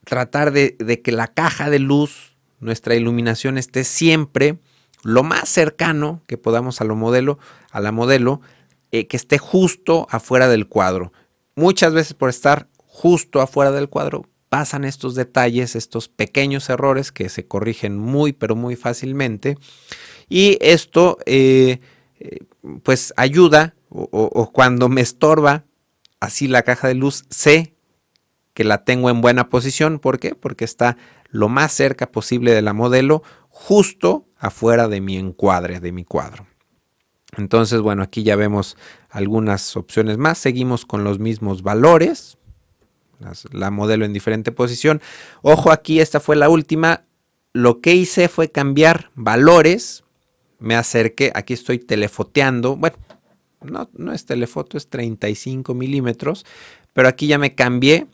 tratar 0.04 0.52
de, 0.52 1.02
que 1.04 1.12
la 1.12 1.28
caja 1.28 1.70
de 1.70 1.80
luz, 1.80 2.38
nuestra 2.60 2.96
iluminación 2.96 3.58
esté 3.58 3.84
siempre 3.84 4.60
lo 5.04 5.24
más 5.24 5.50
cercano 5.50 6.24
que 6.28 6.38
podamos 6.38 6.82
a 6.82 6.86
lo 6.86 6.96
modelo, 6.96 7.40
a 7.72 7.80
la 7.80 7.92
modelo, 7.92 8.42
eh, 8.92 9.08
que 9.08 9.18
esté 9.18 9.38
justo 9.38 10.08
afuera 10.10 10.48
del 10.48 10.68
cuadro. 10.68 11.12
Muchas 11.56 11.94
veces 11.94 12.14
por 12.14 12.30
estar 12.30 12.68
justo 12.86 13.42
afuera 13.42 13.72
del 13.72 13.90
cuadro 13.90 14.26
pasan 14.50 14.86
estos 14.86 15.14
detalles, 15.16 15.76
estos 15.76 16.08
pequeños 16.08 16.70
errores 16.70 17.12
que 17.12 17.30
se 17.30 17.46
corrigen 17.48 17.98
muy 17.98 18.32
pero 18.32 18.56
muy 18.56 18.76
fácilmente 18.76 19.58
y 20.30 20.58
esto 20.62 21.18
eh, 21.26 21.80
eh, 22.20 22.46
pues 22.84 23.14
ayuda 23.18 23.76
o, 23.90 24.52
cuando 24.52 24.90
me 24.90 25.02
estorba 25.02 25.64
así 26.20 26.48
la 26.48 26.64
caja 26.64 26.90
de 26.90 26.94
luz 26.94 27.26
sé 27.30 27.74
que 28.54 28.64
la 28.64 28.84
tengo 28.84 29.10
en 29.10 29.22
buena 29.22 29.50
posición, 29.50 30.00
¿por 30.00 30.20
qué? 30.20 30.36
Porque 30.36 30.66
está 30.66 30.98
lo 31.30 31.48
más 31.48 31.72
cerca 31.72 32.12
posible 32.12 32.54
de 32.54 32.62
la 32.62 32.74
modelo 32.74 33.24
justo 33.50 34.26
afuera 34.38 34.88
de 34.88 35.00
mi 35.00 35.18
encuadre, 35.18 35.80
de 35.80 35.92
mi 35.92 36.04
cuadro. 36.04 36.48
Entonces, 37.38 37.82
bueno, 37.82 38.04
aquí 38.04 38.24
ya 38.24 38.36
vemos 38.36 38.78
algunas 39.10 39.78
opciones 39.78 40.18
más. 40.18 40.38
Seguimos 40.38 40.86
con 40.86 41.04
los 41.04 41.20
mismos 41.20 41.62
valores 41.62 42.38
la 43.52 43.72
modelo 43.72 44.06
en 44.06 44.14
diferente 44.14 44.52
posición. 44.52 45.02
Ojo 45.42 45.72
aquí, 45.72 46.00
esta 46.00 46.20
fue 46.20 46.36
la 46.36 46.50
última. 46.50 47.04
Lo 47.54 47.82
que 47.82 47.96
hice 47.96 48.28
fue 48.28 48.52
cambiar 48.52 49.12
valores. 49.16 50.04
Me 50.60 50.76
acerqué, 50.76 51.32
aquí 51.36 51.54
estoy 51.54 51.80
telefoteando. 51.80 52.76
Bueno, 52.76 52.98
no, 53.62 53.90
no 53.94 54.14
es 54.14 54.26
telefoto, 54.26 54.78
es 54.78 54.90
35 54.90 55.74
milímetros. 55.74 56.46
Pero 56.94 57.08
aquí 57.08 57.28
ya 57.28 57.38
me 57.38 57.54
cambié, 57.56 58.08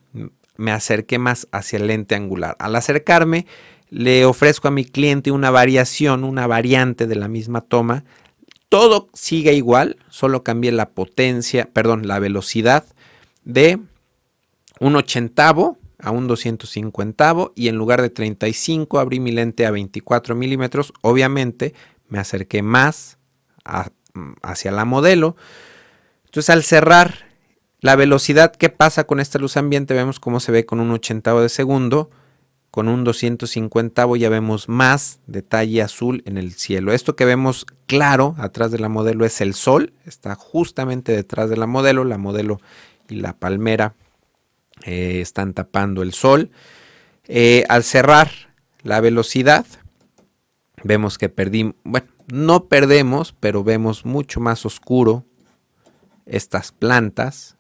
me 0.58 0.72
acerqué 0.72 1.20
más 1.20 1.48
hacia 1.52 1.78
el 1.78 1.88
lente 1.88 2.16
angular. 2.16 2.56
Al 2.60 2.76
acercarme, 2.76 3.46
le 3.90 4.26
ofrezco 4.26 4.68
a 4.68 4.72
mi 4.72 4.86
cliente 4.86 5.32
una 5.32 5.52
variación, 5.52 6.24
una 6.24 6.48
variante 6.48 7.08
de 7.08 7.16
la 7.16 7.28
misma 7.28 7.62
toma. 7.62 8.04
Todo 8.70 9.08
sigue 9.14 9.54
igual, 9.54 9.98
solo 10.10 10.44
cambié 10.44 10.72
la 10.72 10.90
potencia, 10.90 11.70
perdón, 11.72 12.08
la 12.08 12.20
velocidad 12.20 12.86
de 13.46 13.80
un 14.80 14.96
ochentavo 14.96 15.78
a 16.00 16.12
un 16.12 16.28
250 16.28 17.52
y 17.56 17.68
en 17.68 17.76
lugar 17.76 18.02
de 18.02 18.10
35 18.10 19.00
abrí 19.00 19.20
mi 19.20 19.32
lente 19.32 19.66
a 19.66 19.72
24 19.72 20.36
milímetros. 20.36 20.92
Obviamente 21.02 21.74
me 22.14 22.20
acerqué 22.20 22.62
más 22.62 23.18
hacia 24.44 24.72
la 24.72 24.86
modelo. 24.86 25.36
Entonces 26.26 26.52
al 26.52 26.64
cerrar 26.64 27.26
la 27.80 27.96
velocidad, 27.96 28.54
¿qué 28.56 28.70
pasa 28.70 29.06
con 29.06 29.20
esta 29.20 29.40
luz 29.40 29.58
ambiente? 29.58 29.96
Vemos 29.96 30.20
cómo 30.20 30.40
se 30.40 30.52
ve 30.52 30.64
con 30.64 30.80
un 30.80 30.92
ochentavo 30.92 31.42
de 31.42 31.50
segundo. 31.50 32.12
Con 32.70 32.88
un 32.88 33.04
250 33.04 34.06
ya 34.18 34.30
vemos 34.30 34.70
más 34.70 35.22
detalle 35.26 35.82
azul 35.82 36.22
en 36.28 36.38
el 36.38 36.54
cielo. 36.54 36.94
Esto 36.94 37.16
que 37.16 37.26
vemos 37.26 37.66
claro 37.88 38.36
atrás 38.38 38.70
de 38.70 38.78
la 38.78 38.90
modelo 38.90 39.26
es 39.26 39.42
el 39.42 39.56
sol. 39.56 39.94
Está 40.06 40.36
justamente 40.36 41.14
detrás 41.14 41.50
de 41.50 41.58
la 41.58 41.66
modelo. 41.66 42.04
La 42.04 42.20
modelo 42.20 42.62
y 43.10 43.16
la 43.16 43.34
palmera 43.34 43.96
eh, 44.84 45.20
están 45.20 45.54
tapando 45.54 46.04
el 46.04 46.14
sol. 46.14 46.52
Eh, 47.28 47.64
al 47.70 47.84
cerrar 47.84 48.30
la 48.84 49.02
velocidad, 49.02 49.66
vemos 50.84 51.18
que 51.18 51.30
perdimos, 51.30 51.76
bueno, 51.84 52.08
no 52.32 52.66
perdemos, 52.68 53.34
pero 53.40 53.64
vemos 53.64 54.06
mucho 54.06 54.40
más 54.40 54.66
oscuro 54.66 55.26
estas 56.26 56.72
plantas, 56.72 57.58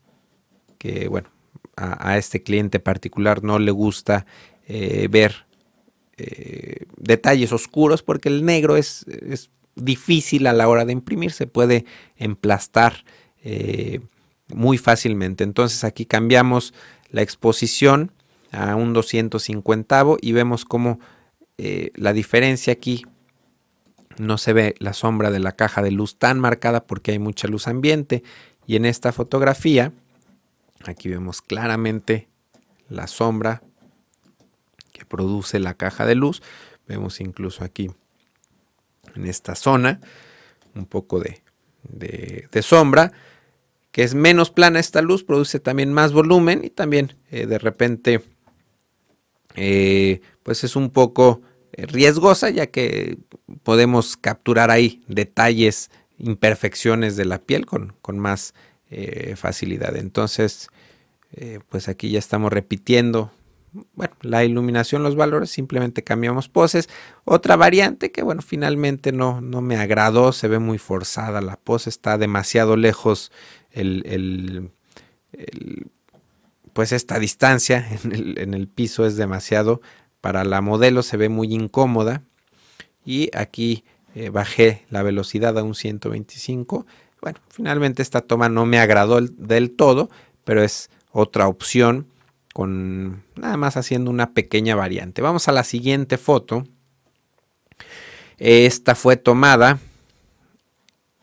que 0.77 1.08
bueno, 1.08 1.30
a, 1.75 2.18
este 2.18 2.44
cliente 2.44 2.80
particular 2.80 3.44
no 3.44 3.60
le 3.60 3.72
gusta 3.72 4.25
eh, 4.68 5.08
ver 5.10 5.46
detalles 6.98 7.51
oscuros 7.51 8.03
porque 8.03 8.30
el 8.30 8.46
negro 8.46 8.77
es, 8.77 9.06
es, 9.08 9.50
difícil 9.75 10.46
a 10.46 10.53
la 10.53 10.68
hora 10.70 10.86
de 10.86 10.94
imprimir, 10.94 11.32
se 11.32 11.48
puede 11.48 11.86
emplastar 12.15 13.03
muy 14.53 14.77
fácilmente. 14.77 15.44
Entonces 15.44 15.84
aquí 15.84 16.06
cambiamos 16.06 16.75
la 17.10 17.22
exposición 17.22 18.12
a 18.51 18.75
un 18.75 18.94
250 18.94 20.03
y 20.22 20.32
vemos 20.32 20.65
cómo 20.65 21.00
eh, 21.58 21.92
la 21.96 22.13
diferencia 22.13 22.74
aquí 22.74 23.06
no 24.17 24.38
se 24.38 24.53
ve 24.53 24.75
la 24.79 24.93
sombra 24.93 25.32
de 25.32 25.39
la 25.39 25.53
caja 25.53 25.82
de 25.82 25.91
luz 25.91 26.17
tan 26.17 26.39
marcada 26.39 26.86
porque 26.86 27.12
hay 27.12 27.20
mucha 27.20 27.48
luz 27.48 27.67
ambiente. 27.67 28.24
Y 28.65 28.75
en 28.75 28.86
esta 28.86 29.12
fotografía 29.12 29.91
aquí 30.86 31.10
vemos 31.10 31.41
claramente 31.41 32.27
la 32.89 33.08
sombra 33.08 33.62
que 34.91 35.05
produce 35.05 35.60
la 35.60 35.74
caja 35.74 36.05
de 36.05 36.15
luz. 36.15 36.41
Vemos 36.88 37.20
incluso 37.22 37.63
aquí 37.63 37.91
en 39.15 39.25
esta 39.25 39.55
zona 39.55 40.00
un 40.75 40.86
poco 40.86 41.20
de, 41.20 41.41
de 41.84 42.62
sombra 42.62 43.12
que 43.93 44.03
es 44.03 44.15
menos 44.15 44.50
plana 44.50 44.79
esta 44.79 45.03
luz, 45.03 45.24
produce 45.24 45.60
también 45.60 45.93
más 45.93 46.13
volumen 46.13 46.62
y 46.63 46.72
también 46.72 47.15
eh, 47.29 47.46
de 47.46 47.60
repente 47.60 48.24
eh, 49.53 50.20
pues 50.41 50.63
es 50.63 50.75
un 50.75 50.89
poco 50.89 51.43
riesgosa 51.77 52.50
ya 52.50 52.68
que 52.68 53.18
podemos 53.63 54.18
capturar 54.18 54.72
ahí 54.72 55.03
detalles, 55.08 55.92
imperfecciones 56.18 57.15
de 57.15 57.25
la 57.25 57.39
piel 57.39 57.65
con, 57.65 57.96
con 58.01 58.20
más 58.20 58.53
facilidad. 59.36 59.96
Entonces 59.96 60.70
pues 61.70 61.88
aquí 61.88 62.12
ya 62.12 62.20
estamos 62.20 62.53
repitiendo 62.53 63.32
bueno, 63.94 64.13
la 64.22 64.44
iluminación, 64.44 65.03
los 65.03 65.15
valores, 65.15 65.50
simplemente 65.50 66.03
cambiamos 66.03 66.48
poses. 66.48 66.89
Otra 67.25 67.56
variante 67.56 68.12
que, 68.12 68.22
bueno, 68.22 68.42
finalmente 68.42 69.12
no, 69.12 69.42
no 69.42 69.62
me 69.62 69.77
agradó, 69.77 70.32
se 70.32 70.48
ve 70.48 70.60
muy 70.60 70.77
forzada 70.77 71.42
la 71.42 71.58
pose, 71.58 71.89
está 71.89 72.18
demasiado 72.18 72.77
lejos 72.77 73.32
el, 73.72 74.72
pues 76.74 76.92
esta 76.92 77.18
distancia 77.18 77.88
en 78.03 78.53
el, 78.53 78.68
piso 78.68 79.06
es 79.06 79.15
demasiado. 79.15 79.82
Para 80.24 80.46
la 80.46 80.62
modelo 80.62 81.03
se 81.03 81.18
ve 81.18 81.27
muy 81.27 81.53
incómoda. 81.53 82.24
Y 83.06 83.30
aquí 83.36 83.84
eh, 84.15 84.30
bajé 84.30 84.86
la 84.89 85.03
velocidad 85.03 85.60
a 85.60 85.63
un 85.63 85.75
125. 85.75 86.86
Bueno, 87.22 87.39
finalmente 87.50 88.01
esta 88.01 88.22
toma 88.22 88.48
no 88.48 88.65
me 88.65 88.80
agradó 88.80 89.20
del 89.20 89.72
todo, 89.72 90.10
pero 90.46 90.63
es 90.63 90.89
otra 91.12 91.50
opción 91.50 92.08
con 92.53 93.24
nada 93.36 93.58
más 93.58 93.75
haciendo 93.75 94.10
una 94.12 94.34
pequeña 94.34 94.77
variante. 94.77 95.22
Vamos 95.22 95.50
a 95.50 95.51
la 95.51 95.65
siguiente 95.65 96.18
foto. 96.18 96.63
Esta 98.38 98.96
fue 98.96 99.18
tomada 99.18 99.82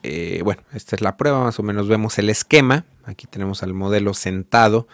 eh, 0.02 0.40
bueno, 0.44 0.62
esta 0.72 0.96
es 0.96 1.02
la 1.02 1.16
prueba, 1.16 1.44
más 1.44 1.58
o 1.58 1.62
menos 1.62 1.88
vemos 1.88 2.18
el 2.18 2.30
esquema. 2.30 2.84
Aquí 3.04 3.26
tenemos 3.26 3.62
al 3.62 3.74
modelo 3.74 4.14
sentado 4.14 4.88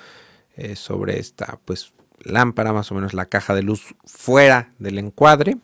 eh, 0.56 0.76
sobre 0.76 1.18
esta 1.18 1.58
pues, 1.64 1.92
lámpara, 2.20 2.72
más 2.72 2.90
o 2.90 2.94
menos 2.94 3.14
la 3.14 3.26
caja 3.26 3.54
de 3.54 3.62
luz 3.62 3.94
fuera 4.04 4.72
del 4.78 4.98
encuadre 4.98 5.56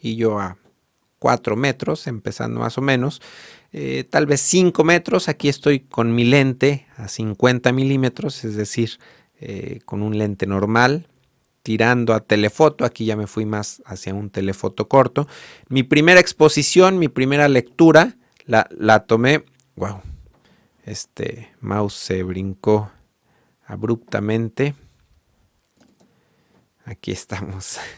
y 0.00 0.16
yo 0.16 0.38
a 0.38 0.58
4 1.18 1.56
metros, 1.56 2.06
empezando 2.06 2.60
más 2.60 2.78
o 2.78 2.80
menos, 2.80 3.20
eh, 3.72 4.04
tal 4.08 4.26
vez 4.26 4.40
5 4.40 4.84
metros. 4.84 5.28
Aquí 5.28 5.48
estoy 5.48 5.80
con 5.80 6.14
mi 6.14 6.24
lente 6.24 6.86
a 6.96 7.08
50 7.08 7.72
milímetros, 7.72 8.44
es 8.44 8.54
decir, 8.56 8.98
con 9.84 10.02
un 10.02 10.18
lente 10.18 10.46
normal, 10.46 11.06
tirando 11.62 12.14
a 12.14 12.20
telefoto. 12.20 12.84
Aquí 12.84 13.04
ya 13.04 13.14
me 13.14 13.26
fui 13.26 13.44
más 13.44 13.82
hacia 13.84 14.14
un 14.14 14.30
telefoto 14.30 14.88
corto. 14.88 15.28
Mi 15.68 15.82
primera 15.82 16.18
exposición, 16.18 16.98
mi 16.98 17.08
primera 17.08 17.48
lectura 17.48 18.16
la, 18.46 19.04
tomé. 19.06 19.44
Wow. 19.76 20.00
Este 20.84 21.50
mouse 21.60 21.94
se 21.94 22.22
brincó 22.22 22.90
abruptamente. 23.66 24.74
Aquí 26.88 27.12
estamos. 27.12 27.78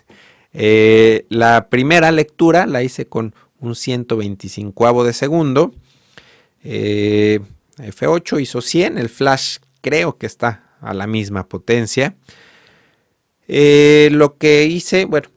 Eh, 0.53 1.27
la 1.29 1.69
primera 1.69 2.11
lectura 2.11 2.67
la 2.67 2.83
hice 2.83 3.07
con 3.07 3.37
un 3.61 3.77
125 3.77 5.05
de 5.05 5.13
segundo. 5.13 5.73
Eh, 6.65 7.39
F8 7.77 8.43
hizo 8.43 8.61
100. 8.61 8.99
El 8.99 9.11
flash 9.11 9.59
creo 9.81 10.19
que 10.19 10.27
está 10.27 10.75
a 10.81 10.93
la 10.93 11.07
misma 11.07 11.47
potencia. 11.47 12.17
Eh, 13.47 14.09
lo 14.11 14.39
que 14.39 14.65
hice, 14.65 15.05
bueno, 15.05 15.29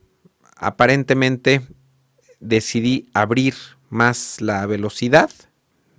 aparentemente 0.57 1.61
decidí 2.39 3.07
abrir 3.13 3.53
más 3.91 4.41
la 4.41 4.65
velocidad, 4.65 5.29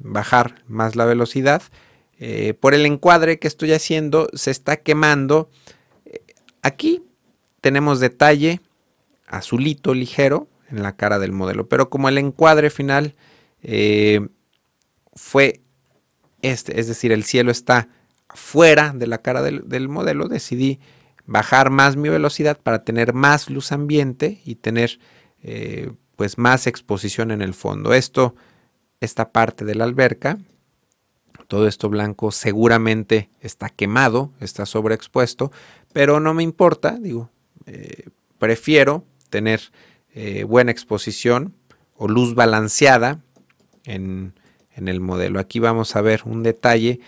bajar 0.00 0.64
más 0.66 0.96
la 0.96 1.04
velocidad. 1.04 1.62
Por 2.58 2.74
el 2.74 2.84
encuadre 2.84 3.38
que 3.38 3.46
estoy 3.46 3.70
haciendo 3.70 4.26
se 4.34 4.50
está 4.50 4.78
quemando. 4.78 5.50
Aquí 6.62 7.00
tenemos 7.64 7.98
detalle 7.98 8.61
azulito 9.27 9.94
ligero 9.94 10.48
en 10.68 10.83
la 10.83 10.96
cara 10.96 11.18
del 11.18 11.33
modelo, 11.33 11.66
pero 11.66 11.88
como 11.88 12.11
el 12.11 12.18
encuadre 12.18 12.68
final 12.68 13.14
eh, 13.62 14.29
fue 15.14 15.62
este, 16.42 16.79
es 16.79 16.88
decir, 16.88 17.11
el 17.11 17.24
cielo 17.24 17.50
está 17.50 17.88
fuera 18.35 18.92
de 18.94 19.07
la 19.07 19.16
cara 19.22 19.40
del, 19.40 19.88
modelo, 19.88 20.29
decidí 20.29 20.79
bajar 21.24 21.70
más 21.70 21.96
mi 21.96 22.11
velocidad 22.11 22.61
para 22.62 22.85
tener 22.85 23.14
más 23.14 23.48
luz 23.48 23.72
ambiente 23.72 24.42
y 24.44 24.57
tener 24.57 25.00
eh, 25.42 25.90
pues 26.16 26.37
más 26.37 26.66
exposición 26.66 27.31
en 27.31 27.40
el 27.40 27.55
fondo. 27.55 27.94
Esto, 27.94 28.35
esta 29.00 29.33
parte 29.33 29.64
de 29.64 29.74
la 29.74 29.85
alberca, 29.85 30.37
todo 31.48 31.66
esto 31.66 31.88
blanco 31.88 32.31
seguramente 32.31 33.31
está 33.40 33.70
quemado, 33.70 34.33
está 34.38 34.66
sobreexpuesto, 34.66 35.50
pero 35.94 36.20
no 36.20 36.35
me 36.35 36.42
importa, 36.42 36.98
digo, 37.00 37.31
eh, 37.66 38.09
prefiero 38.38 39.05
tener 39.31 39.72
eh, 40.12 40.44
buena 40.44 40.70
exposición 40.70 41.55
o 41.96 42.09
luz 42.09 42.35
balanceada 42.35 43.20
en, 43.85 44.35
el 44.77 45.00
modelo. 45.00 45.38
Aquí 45.38 45.61
vamos 45.61 45.94
a 45.94 46.00
ver 46.00 46.22
un 46.24 46.42
detalle. 46.42 47.00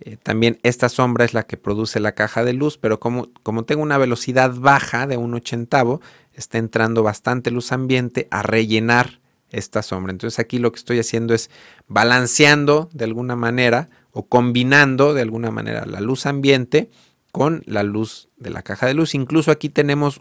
Eh, 0.00 0.16
también 0.22 0.58
esta 0.62 0.88
sombra 0.88 1.24
es 1.24 1.34
la 1.34 1.42
que 1.42 1.56
produce 1.56 2.00
la 2.00 2.12
caja 2.12 2.44
de 2.44 2.54
luz, 2.54 2.78
pero 2.78 2.98
como, 2.98 3.28
como 3.42 3.64
tengo 3.64 3.82
una 3.82 3.98
velocidad 3.98 4.54
baja 4.54 5.06
de 5.06 5.18
un 5.18 5.34
ochentavo, 5.34 6.00
está 6.32 6.58
entrando 6.58 7.02
bastante 7.02 7.50
luz 7.50 7.72
ambiente 7.72 8.26
a 8.30 8.42
rellenar 8.42 9.20
esta 9.50 9.82
sombra. 9.82 10.12
Entonces 10.12 10.38
aquí 10.38 10.58
lo 10.58 10.72
que 10.72 10.78
estoy 10.78 10.98
haciendo 10.98 11.34
es 11.34 11.50
balanceando 11.88 12.88
de 12.92 13.04
alguna 13.04 13.36
manera 13.36 13.88
o 14.12 14.26
combinando 14.26 15.14
de 15.14 15.22
alguna 15.22 15.50
manera 15.50 15.86
la 15.86 16.00
luz 16.00 16.26
ambiente 16.26 16.90
con 17.32 17.62
la 17.66 17.82
luz 17.82 18.28
de 18.36 18.50
la 18.50 18.62
caja 18.62 18.86
de 18.86 18.94
luz. 18.94 19.14
Incluso 19.14 19.50
aquí 19.50 19.68
tenemos 19.68 20.20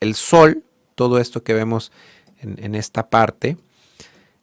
el 0.00 0.14
sol, 0.14 0.64
todo 0.94 1.18
esto 1.18 1.42
que 1.42 1.54
vemos 1.54 1.92
en, 2.40 2.74
esta 2.74 3.08
parte 3.08 3.56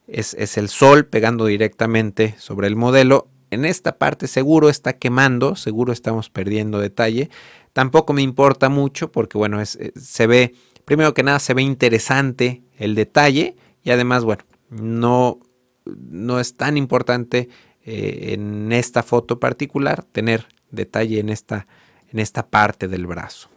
es, 0.07 0.33
es 0.33 0.57
el 0.57 0.69
sol 0.69 1.05
pegando 1.05 1.45
directamente 1.45 2.35
sobre 2.39 2.67
el 2.67 2.75
modelo. 2.75 3.27
En 3.51 3.65
esta 3.65 3.97
parte 3.97 4.27
seguro 4.27 4.69
está 4.69 4.93
quemando, 4.93 5.55
seguro 5.55 5.93
estamos 5.93 6.29
perdiendo 6.29 6.79
detalle. 6.79 7.29
Tampoco 7.73 8.13
me 8.13 8.21
importa 8.21 8.69
mucho 8.69 9.11
porque 9.11 9.37
bueno, 9.37 9.61
eh, 9.61 9.65
se 9.65 10.27
ve 10.27 10.53
primero 10.85 11.13
que 11.13 11.23
nada 11.23 11.39
se 11.39 11.53
ve 11.53 11.61
interesante 11.61 12.63
el 12.77 12.95
detalle 12.95 13.55
y 13.83 13.91
además, 13.91 14.23
bueno, 14.23 14.43
no, 14.69 15.39
no 15.85 16.39
es 16.39 16.55
tan 16.55 16.77
importante 16.77 17.49
eh, 17.83 18.33
en 18.33 18.71
esta 18.71 19.03
foto 19.03 19.39
particular 19.39 20.03
tener 20.03 20.47
detalle 20.69 21.19
en 21.19 21.29
esta, 21.29 21.67
en 22.11 22.19
esta 22.19 22.47
parte 22.47 22.87
del 22.87 23.07
brazo. 23.07 23.49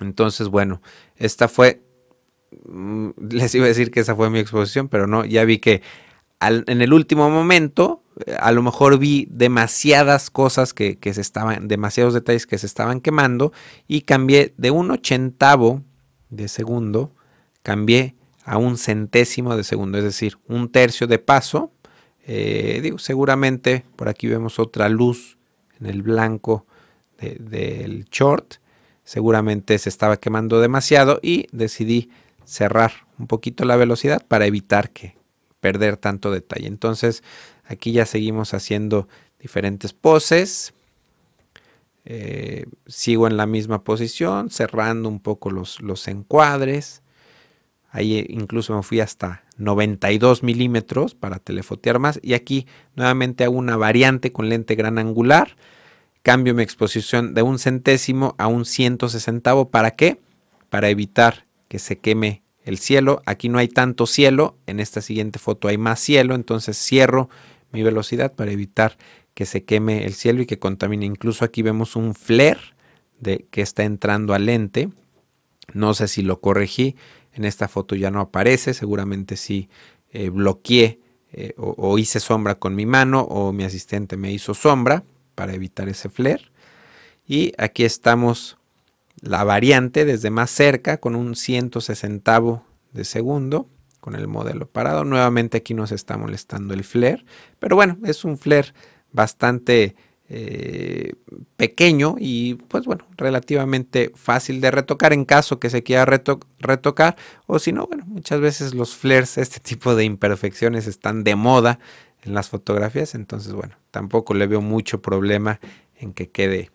Entonces, 0.00 0.48
bueno, 0.48 0.80
esta 1.16 1.48
fue, 1.48 1.82
mm, 2.66 3.10
les 3.30 3.54
iba 3.54 3.64
a 3.64 3.68
decir 3.68 3.90
que 3.90 4.00
esa 4.00 4.14
fue 4.14 4.30
mi 4.30 4.38
exposición, 4.38 4.88
pero 4.88 5.06
no, 5.06 5.24
ya 5.24 5.44
vi 5.44 5.58
que 5.58 5.82
en 6.40 6.82
el 6.82 6.92
último 6.92 7.30
momento, 7.30 8.02
eh, 8.24 8.36
a 8.38 8.52
lo 8.52 8.62
mejor 8.62 8.98
vi 8.98 9.26
demasiadas 9.30 10.30
cosas 10.30 10.72
que, 10.72 10.98
se 11.02 11.20
estaban, 11.20 11.68
demasiados 11.68 12.14
detalles 12.14 12.46
que 12.46 12.58
se 12.58 12.66
estaban 12.66 13.00
quemando 13.00 13.52
y 13.88 14.02
cambié 14.02 14.54
de 14.56 14.70
un 14.70 14.90
ochentavo 14.90 15.82
de 16.30 16.48
segundo, 16.48 17.12
cambié 17.62 18.14
a 18.44 18.56
un 18.56 18.78
centésimo 18.78 19.56
de 19.56 19.64
segundo, 19.64 19.98
es 19.98 20.04
decir, 20.04 20.38
un 20.46 20.70
tercio 20.70 21.06
de 21.06 21.18
paso. 21.18 21.72
Eh, 22.30 22.94
seguramente 22.98 23.84
por 23.96 24.08
aquí 24.08 24.26
vemos 24.26 24.58
otra 24.58 24.88
luz 24.88 25.38
en 25.80 25.86
el 25.86 26.02
blanco 26.02 26.66
del 27.18 28.04
short. 28.10 28.54
Seguramente 29.04 29.78
se 29.78 29.88
estaba 29.88 30.18
quemando 30.18 30.60
demasiado 30.60 31.18
y 31.22 31.46
decidí 31.52 32.10
cerrar 32.44 32.92
un 33.18 33.26
poquito 33.26 33.64
la 33.64 33.76
velocidad 33.76 34.24
para 34.26 34.46
evitar 34.46 34.90
que 34.90 35.16
perder 35.60 35.96
tanto 35.96 36.30
detalle. 36.30 36.66
Entonces 36.66 37.22
aquí 37.64 37.92
ya 37.92 38.06
seguimos 38.06 38.54
haciendo 38.54 39.08
diferentes 39.38 39.92
poses. 39.92 40.74
Eh, 42.04 42.64
sigo 42.86 43.26
en 43.26 43.36
la 43.36 43.46
misma 43.46 43.84
posición, 43.84 44.50
cerrando 44.50 45.08
un 45.08 45.20
poco 45.20 45.50
los, 45.50 45.80
los 45.80 46.08
encuadres. 46.08 47.02
Ahí 47.90 48.24
incluso 48.28 48.74
me 48.74 48.82
fui 48.82 49.00
hasta 49.00 49.44
92 49.56 50.42
milímetros 50.42 51.14
para 51.14 51.38
telefotear 51.38 51.98
más. 51.98 52.20
Y 52.22 52.34
aquí 52.34 52.66
nuevamente 52.94 53.44
hago 53.44 53.56
una 53.56 53.76
variante 53.76 54.32
con 54.32 54.48
lente 54.48 54.74
gran 54.74 54.98
angular. 54.98 55.56
Cambio 56.28 56.54
mi 56.54 56.62
exposición 56.62 57.32
de 57.32 57.40
un 57.40 57.58
centésimo 57.58 58.34
a 58.36 58.48
un 58.48 58.66
ciento 58.66 59.08
sesentavo. 59.08 59.70
¿Para 59.70 59.92
qué? 59.92 60.20
Para 60.68 60.90
evitar 60.90 61.46
que 61.68 61.78
se 61.78 62.00
queme 62.00 62.42
el 62.64 62.76
cielo. 62.76 63.22
Aquí 63.24 63.48
no 63.48 63.56
hay 63.56 63.68
tanto 63.68 64.04
cielo. 64.04 64.54
En 64.66 64.78
esta 64.78 65.00
siguiente 65.00 65.38
foto 65.38 65.68
hay 65.68 65.78
más 65.78 66.00
cielo. 66.00 66.34
Entonces 66.34 66.76
cierro 66.76 67.30
mi 67.72 67.82
velocidad 67.82 68.34
para 68.34 68.52
evitar 68.52 68.98
que 69.32 69.46
se 69.46 69.64
queme 69.64 70.04
el 70.04 70.12
cielo 70.12 70.42
y 70.42 70.46
que 70.46 70.58
contamine. 70.58 71.06
Incluso 71.06 71.46
aquí 71.46 71.62
vemos 71.62 71.96
un 71.96 72.14
flare 72.14 72.60
de 73.18 73.46
que 73.50 73.62
está 73.62 73.84
entrando 73.84 74.34
al 74.34 74.44
lente. 74.44 74.90
No 75.72 75.94
sé 75.94 76.08
si 76.08 76.20
lo 76.20 76.42
corregí. 76.42 76.94
En 77.32 77.46
esta 77.46 77.68
foto 77.68 77.94
ya 77.94 78.10
no 78.10 78.20
aparece. 78.20 78.74
Seguramente 78.74 79.38
sí 79.38 79.70
eh, 80.12 80.28
bloqueé 80.28 81.00
eh, 81.32 81.54
o, 81.56 81.96
hice 81.96 82.20
sombra 82.20 82.56
con 82.56 82.74
mi 82.74 82.84
mano 82.84 83.22
o 83.22 83.50
mi 83.54 83.64
asistente 83.64 84.18
me 84.18 84.30
hizo 84.30 84.52
sombra 84.52 85.04
para 85.38 85.54
evitar 85.54 85.88
ese 85.88 86.08
flare. 86.08 86.50
Y 87.24 87.52
aquí 87.58 87.84
estamos 87.84 88.58
la 89.20 89.44
variante 89.44 90.04
desde 90.04 90.30
más 90.30 90.50
cerca 90.50 90.96
con 90.96 91.14
un 91.14 91.36
160 91.36 92.62
de 92.92 93.04
segundo 93.04 93.68
con 94.00 94.16
el 94.16 94.26
modelo 94.26 94.66
parado. 94.66 95.04
Nuevamente 95.04 95.58
aquí 95.58 95.74
nos 95.74 95.92
está 95.92 96.16
molestando 96.16 96.74
el 96.74 96.82
flare, 96.82 97.24
pero 97.60 97.76
bueno, 97.76 97.98
es 98.04 98.24
un 98.24 98.36
flare 98.36 98.72
bastante 99.12 99.94
eh, 100.28 101.12
pequeño 101.56 102.16
y 102.18 102.54
pues 102.54 102.84
bueno, 102.84 103.06
relativamente 103.16 104.10
fácil 104.16 104.60
de 104.60 104.72
retocar 104.72 105.12
en 105.12 105.24
caso 105.24 105.60
que 105.60 105.70
se 105.70 105.84
quiera 105.84 106.04
retocar 106.04 107.16
o 107.46 107.60
si 107.60 107.70
no, 107.70 107.86
bueno, 107.86 108.04
muchas 108.06 108.40
veces 108.40 108.74
los 108.74 108.96
flares, 108.96 109.38
este 109.38 109.60
tipo 109.60 109.94
de 109.94 110.04
imperfecciones 110.04 110.88
están 110.88 111.22
de 111.22 111.36
moda 111.36 111.78
en 112.24 112.34
las 112.34 112.48
fotografías, 112.48 113.14
entonces 113.14 113.52
bueno, 113.52 113.76
tampoco 113.90 114.34
le 114.34 114.46
veo 114.46 114.60
mucho 114.60 115.00
problema 115.00 115.60
en 115.96 116.12
que 116.12 116.28
quede 116.28 116.70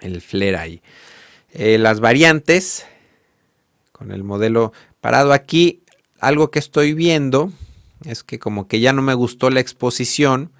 el 0.00 0.20
flare 0.20 0.56
ahí. 0.56 0.82
Eh, 1.52 1.78
las 1.78 2.00
variantes 2.00 2.86
con 3.92 4.12
el 4.12 4.24
modelo 4.24 4.72
parado 5.00 5.32
aquí, 5.32 5.82
algo 6.20 6.50
que 6.50 6.58
estoy 6.58 6.92
viendo 6.92 7.50
es 8.04 8.22
que 8.22 8.38
como 8.38 8.68
que 8.68 8.80
ya 8.80 8.92
no 8.92 9.02
me 9.02 9.14
gustó 9.14 9.50
la 9.50 9.60
exposición, 9.60 10.50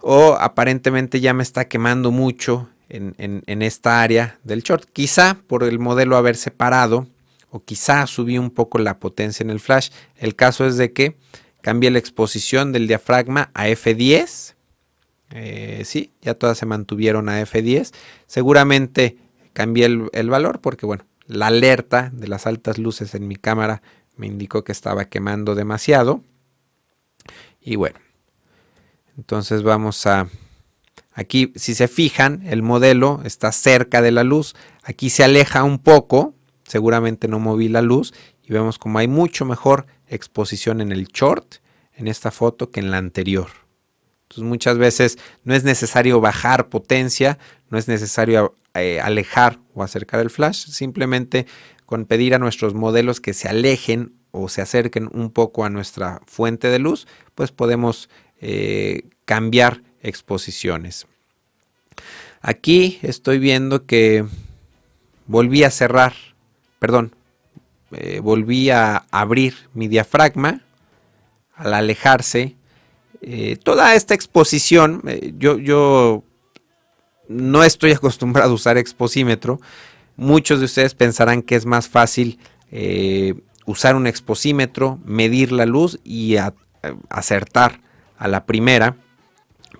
o 0.00 0.36
aparentemente 0.38 1.20
ya 1.20 1.32
me 1.32 1.42
está 1.42 1.66
quemando 1.66 2.10
mucho 2.10 2.68
en, 2.90 3.62
esta 3.62 4.02
área 4.02 4.38
del 4.44 4.62
short. 4.62 4.84
Quizá 4.92 5.38
por 5.46 5.64
el 5.64 5.78
modelo 5.78 6.18
haber 6.18 6.36
separado 6.36 7.06
o 7.50 7.64
quizá 7.64 8.06
subí 8.06 8.36
un 8.36 8.50
poco 8.50 8.78
la 8.78 8.98
potencia 8.98 9.42
en 9.42 9.48
el 9.48 9.60
flash. 9.60 9.88
El 10.16 10.36
caso 10.36 10.66
es 10.66 10.76
de 10.76 10.92
que 10.92 11.16
cambié 11.64 11.90
la 11.90 11.98
exposición 11.98 12.72
del 12.72 12.86
diafragma 12.86 13.50
a 13.54 13.68
F10. 13.68 14.54
Eh, 15.30 15.82
sí, 15.86 16.12
ya 16.20 16.34
todas 16.34 16.58
se 16.58 16.66
mantuvieron 16.66 17.30
a 17.30 17.40
F10. 17.40 17.94
Seguramente 18.26 19.16
cambié 19.54 19.86
el, 19.86 20.10
el 20.12 20.28
valor 20.28 20.60
porque, 20.60 20.84
bueno, 20.84 21.06
la 21.26 21.46
alerta 21.46 22.10
de 22.12 22.28
las 22.28 22.46
altas 22.46 22.76
luces 22.76 23.14
en 23.14 23.26
mi 23.26 23.36
cámara 23.36 23.80
me 24.14 24.26
indicó 24.26 24.62
que 24.62 24.72
estaba 24.72 25.06
quemando 25.06 25.54
demasiado. 25.54 26.22
Y 27.62 27.76
bueno, 27.76 27.98
entonces 29.16 29.62
vamos 29.62 30.06
a... 30.06 30.28
Aquí, 31.14 31.50
si 31.56 31.74
se 31.74 31.88
fijan, 31.88 32.42
el 32.44 32.62
modelo 32.62 33.22
está 33.24 33.52
cerca 33.52 34.02
de 34.02 34.12
la 34.12 34.22
luz. 34.22 34.54
Aquí 34.82 35.08
se 35.08 35.24
aleja 35.24 35.64
un 35.64 35.78
poco. 35.78 36.34
Seguramente 36.64 37.26
no 37.26 37.38
moví 37.38 37.70
la 37.70 37.80
luz. 37.80 38.12
Y 38.42 38.52
vemos 38.52 38.76
como 38.76 38.98
hay 38.98 39.08
mucho 39.08 39.46
mejor 39.46 39.86
exposición 40.08 40.80
en 40.80 40.92
el 40.92 41.06
short, 41.06 41.56
en 41.94 42.08
esta 42.08 42.30
foto, 42.30 42.70
que 42.70 42.80
en 42.80 42.90
la 42.90 42.98
anterior. 42.98 43.48
Entonces 44.24 44.44
muchas 44.44 44.78
veces 44.78 45.18
no 45.44 45.54
es 45.54 45.64
necesario 45.64 46.20
bajar 46.20 46.68
potencia, 46.68 47.38
no 47.70 47.78
es 47.78 47.88
necesario 47.88 48.56
eh, 48.74 49.00
alejar 49.00 49.60
o 49.74 49.82
acercar 49.82 50.20
el 50.20 50.30
flash. 50.30 50.66
Simplemente 50.66 51.46
con 51.86 52.06
pedir 52.06 52.34
a 52.34 52.38
nuestros 52.38 52.74
modelos 52.74 53.20
que 53.20 53.34
se 53.34 53.48
alejen 53.48 54.14
o 54.30 54.48
se 54.48 54.62
acerquen 54.62 55.08
un 55.12 55.30
poco 55.30 55.64
a 55.64 55.70
nuestra 55.70 56.20
fuente 56.26 56.68
de 56.68 56.80
luz, 56.80 57.06
pues 57.34 57.52
podemos 57.52 58.08
eh, 58.40 59.02
cambiar 59.24 59.82
exposiciones. 60.02 61.06
Aquí 62.40 62.98
estoy 63.02 63.38
viendo 63.38 63.86
que 63.86 64.24
volví 65.26 65.62
a 65.64 65.70
cerrar, 65.70 66.14
perdón, 66.78 67.14
eh, 67.96 68.20
volví 68.20 68.70
a 68.70 69.04
abrir 69.10 69.54
mi 69.74 69.88
diafragma 69.88 70.60
al 71.54 71.74
alejarse. 71.74 72.56
Eh, 73.22 73.56
toda 73.62 73.94
esta 73.94 74.14
exposición, 74.14 75.02
yo, 75.38 75.58
yo 75.58 76.24
no 77.28 77.64
estoy 77.64 77.92
acostumbrado 77.98 78.50
a 78.50 78.54
usar 78.54 78.78
exposímetro. 78.78 79.60
Muchos 80.16 80.60
de 80.60 80.66
ustedes 80.66 80.94
pensarán 80.94 81.42
que 81.42 81.56
es 81.56 81.66
más 81.66 81.88
fácil 81.88 82.38
usar 83.66 83.94
un 83.94 84.08
exposímetro, 84.08 84.98
medir 85.04 85.52
la 85.52 85.64
luz 85.64 86.00
y 86.02 86.36
acertar 87.08 87.80
a 88.18 88.26
la 88.26 88.46
primera. 88.46 88.96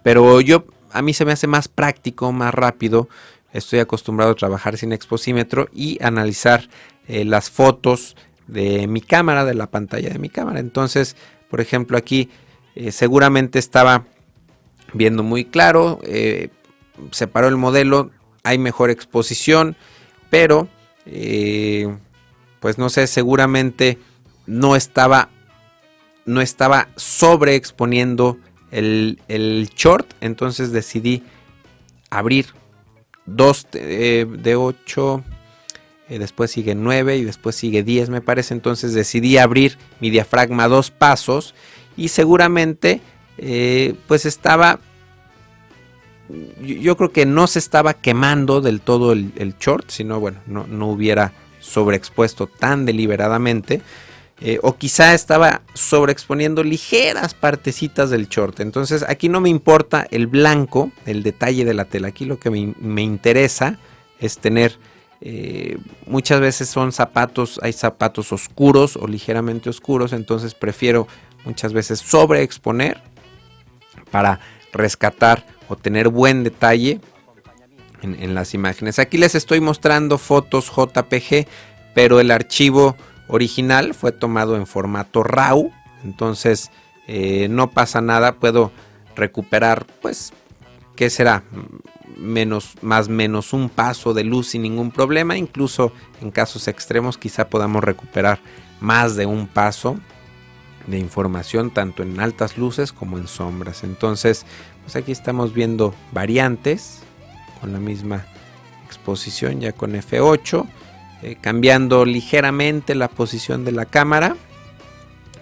Pero 0.04 0.40
yo, 0.40 0.64
a 0.92 1.02
mí 1.02 1.14
se 1.14 1.24
me 1.24 1.32
hace 1.32 1.46
más 1.46 1.66
práctico, 1.66 2.30
más 2.32 2.54
rápido. 2.54 3.08
Estoy 3.52 3.78
acostumbrado 3.78 4.32
a 4.32 4.36
trabajar 4.36 4.76
sin 4.76 4.92
exposímetro 4.92 5.68
y 5.72 6.02
analizar 6.02 6.68
eh, 7.06 7.24
las 7.24 7.50
fotos 7.50 8.16
de 8.46 8.86
mi 8.86 9.00
cámara, 9.00 9.44
de 9.44 9.54
la 9.54 9.70
pantalla 9.70 10.08
de 10.08 10.18
mi 10.18 10.30
cámara. 10.30 10.60
Entonces, 10.60 11.16
por 11.50 11.60
ejemplo, 11.60 11.98
aquí 11.98 12.30
eh, 12.74 12.92
seguramente 12.92 13.58
estaba 13.58 14.04
viendo 14.94 15.22
muy 15.22 15.44
claro, 15.44 16.00
eh, 16.04 16.48
separó 17.10 17.48
el 17.48 17.56
modelo, 17.56 18.10
hay 18.42 18.58
mejor 18.58 18.90
exposición, 18.90 19.76
pero 20.30 20.68
pues 22.60 22.78
no 22.78 22.88
sé, 22.88 23.06
seguramente 23.06 23.98
no 24.46 24.74
estaba 24.74 25.28
no 26.24 26.40
estaba 26.40 26.88
sobreexponiendo 26.96 28.38
el, 28.70 29.20
el 29.28 29.68
short, 29.76 30.14
entonces 30.22 30.72
decidí 30.72 31.22
abrir 32.08 32.46
dos 33.26 33.68
de 33.70 34.56
8, 34.56 35.24
eh, 36.08 36.18
después 36.18 36.50
sigue 36.50 36.74
9 36.74 37.16
y 37.16 37.24
después 37.24 37.56
sigue 37.56 37.82
10 37.82 38.10
me 38.10 38.20
parece, 38.20 38.54
entonces 38.54 38.94
decidí 38.94 39.38
abrir 39.38 39.78
mi 40.00 40.10
diafragma 40.10 40.68
dos 40.68 40.90
pasos 40.90 41.54
y 41.96 42.08
seguramente 42.08 43.00
eh, 43.38 43.94
pues 44.06 44.26
estaba, 44.26 44.80
yo 46.60 46.96
creo 46.96 47.12
que 47.12 47.26
no 47.26 47.46
se 47.46 47.58
estaba 47.58 47.94
quemando 47.94 48.60
del 48.60 48.80
todo 48.80 49.12
el, 49.12 49.32
el 49.36 49.56
short, 49.58 49.90
sino 49.90 50.20
bueno, 50.20 50.40
no, 50.46 50.66
no 50.66 50.88
hubiera 50.88 51.32
sobreexpuesto 51.60 52.46
tan 52.46 52.84
deliberadamente. 52.84 53.82
Eh, 54.40 54.58
o 54.62 54.76
quizá 54.76 55.14
estaba 55.14 55.62
sobreexponiendo 55.74 56.64
ligeras 56.64 57.34
partecitas 57.34 58.10
del 58.10 58.28
short. 58.28 58.60
Entonces 58.60 59.04
aquí 59.08 59.28
no 59.28 59.40
me 59.40 59.48
importa 59.48 60.06
el 60.10 60.26
blanco, 60.26 60.90
el 61.06 61.22
detalle 61.22 61.64
de 61.64 61.74
la 61.74 61.84
tela. 61.84 62.08
Aquí 62.08 62.24
lo 62.24 62.38
que 62.38 62.50
me, 62.50 63.02
interesa 63.02 63.78
es 64.18 64.38
tener, 64.38 64.76
eh, 65.26 65.78
muchas 66.06 66.38
veces 66.38 66.68
son 66.68 66.92
zapatos, 66.92 67.58
hay 67.62 67.72
zapatos 67.72 68.30
oscuros 68.30 68.96
o 68.96 69.06
ligeramente 69.06 69.70
oscuros. 69.70 70.12
Entonces 70.12 70.54
prefiero 70.54 71.08
muchas 71.46 71.72
veces 71.72 71.98
sobreexponer 72.00 73.00
para 74.10 74.38
rescatar 74.72 75.46
o 75.68 75.76
tener 75.76 76.08
buen 76.08 76.44
detalle 76.44 77.00
en, 78.02 78.34
las 78.34 78.52
imágenes. 78.52 78.98
Aquí 78.98 79.16
les 79.16 79.34
estoy 79.34 79.60
mostrando 79.60 80.18
fotos 80.18 80.70
JPG, 80.70 81.46
pero 81.94 82.20
el 82.20 82.30
archivo 82.30 82.94
original 83.28 83.94
fue 83.94 84.12
tomado 84.12 84.56
en 84.56 84.66
formato 84.66 85.22
RAW, 85.22 85.72
entonces 86.04 86.70
eh, 87.06 87.48
no 87.48 87.70
pasa 87.70 88.02
nada, 88.02 88.34
puedo 88.34 88.72
recuperar, 89.16 89.86
pues, 90.02 90.34
¿qué 90.96 91.08
será? 91.08 91.44
Menos, 92.16 92.74
más 92.82 93.08
menos 93.08 93.52
un 93.52 93.70
paso 93.70 94.12
de 94.12 94.24
luz 94.24 94.48
sin 94.48 94.62
ningún 94.62 94.90
problema, 94.90 95.38
incluso 95.38 95.92
en 96.20 96.30
casos 96.30 96.68
extremos 96.68 97.16
quizá 97.16 97.48
podamos 97.48 97.82
recuperar 97.82 98.40
más 98.80 99.16
de 99.16 99.24
un 99.24 99.46
paso 99.46 99.98
de 100.86 100.98
información 100.98 101.70
tanto 101.70 102.02
en 102.02 102.20
altas 102.20 102.58
luces 102.58 102.92
como 102.92 103.16
en 103.16 103.26
sombras. 103.26 103.84
Entonces, 103.84 104.44
pues 104.82 104.96
aquí 104.96 105.12
estamos 105.12 105.54
viendo 105.54 105.94
variantes 106.12 107.00
con 107.60 107.72
la 107.72 107.80
misma 107.80 108.26
exposición 108.86 109.60
ya 109.60 109.72
con 109.72 109.94
F8 109.94 110.66
eh, 111.24 111.36
cambiando 111.40 112.04
ligeramente 112.04 112.94
la 112.94 113.08
posición 113.08 113.64
de 113.64 113.72
la 113.72 113.86
cámara 113.86 114.36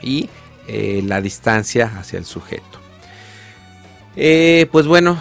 y 0.01 0.31
eh, 0.69 1.03
la 1.05 1.21
distancia 1.21 1.93
hacia 1.99 2.21
el 2.21 2.25
sujeto. 2.25 2.79
Eh, 4.15 4.69
pues 4.71 4.87
bueno, 4.87 5.21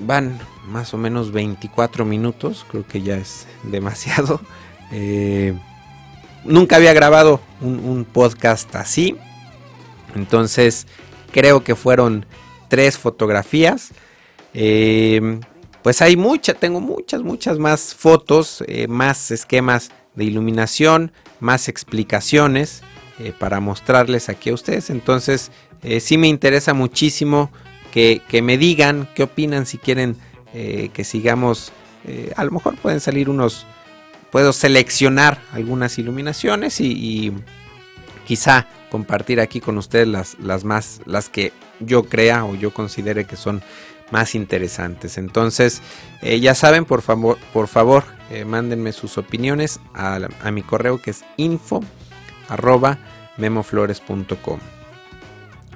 van 0.00 0.38
más 0.66 0.94
o 0.94 0.98
menos 0.98 1.32
24 1.32 2.04
minutos, 2.04 2.66
creo 2.70 2.86
que 2.86 3.02
ya 3.02 3.16
es 3.16 3.46
demasiado. 3.64 4.40
nunca 6.44 6.76
había 6.76 6.92
grabado 6.92 7.40
un, 7.60 8.04
podcast 8.04 8.74
así. 8.76 9.16
Entonces 10.14 10.86
creo 11.30 11.64
que 11.64 11.74
fueron 11.74 12.26
tres 12.68 12.98
fotografías. 12.98 13.92
Eh, 14.54 15.40
pues 15.82 16.00
hay 16.00 16.16
muchas, 16.16 16.56
tengo 16.58 16.80
muchas, 16.80 17.22
muchas 17.22 17.58
más 17.58 17.94
fotos, 17.94 18.62
eh, 18.68 18.86
más 18.86 19.30
esquemas 19.32 19.90
de 20.14 20.24
iluminación, 20.24 21.12
más 21.40 21.68
explicaciones 21.68 22.82
eh, 23.18 23.32
para 23.36 23.58
mostrarles 23.58 24.28
aquí 24.28 24.50
a 24.50 24.54
ustedes. 24.54 24.90
Entonces, 24.90 25.50
eh, 25.82 25.98
sí 25.98 26.18
me 26.18 26.28
interesa 26.28 26.72
muchísimo 26.72 27.50
que, 27.92 28.42
me 28.42 28.58
digan 28.58 29.08
qué 29.14 29.22
opinan, 29.22 29.66
si 29.66 29.78
quieren 29.78 30.16
que 30.52 31.04
sigamos, 31.04 31.72
a 32.36 32.44
lo 32.44 32.50
mejor 32.50 32.76
pueden 32.76 33.00
salir 33.00 33.30
unos, 33.30 33.66
puedo 34.30 34.52
seleccionar 34.52 35.40
algunas 35.52 35.98
iluminaciones 35.98 36.80
y, 36.80 37.32
quizá 38.26 38.66
compartir 38.90 39.40
aquí 39.40 39.60
con 39.60 39.78
ustedes 39.78 40.06
las, 40.06 40.38
las 40.38 40.64
más, 40.64 41.00
las 41.06 41.28
que 41.28 41.52
yo 41.80 42.04
crea 42.04 42.44
o 42.44 42.54
yo 42.54 42.72
considere 42.72 43.24
que 43.24 43.36
son 43.36 43.62
más 44.12 44.34
interesantes. 44.34 45.18
Entonces, 45.18 45.82
eh, 46.20 46.38
ya 46.38 46.54
saben, 46.54 46.84
por 46.84 47.02
favor, 47.02 47.38
por 47.52 47.66
favor, 47.66 48.04
eh, 48.30 48.44
mándenme 48.44 48.92
sus 48.92 49.18
opiniones 49.18 49.80
a, 49.94 50.20
mi 50.52 50.62
correo 50.62 51.00
que 51.00 51.10
es 51.10 51.24
info 51.36 51.82
arroba 52.48 52.98
memoflores.com. 53.38 54.60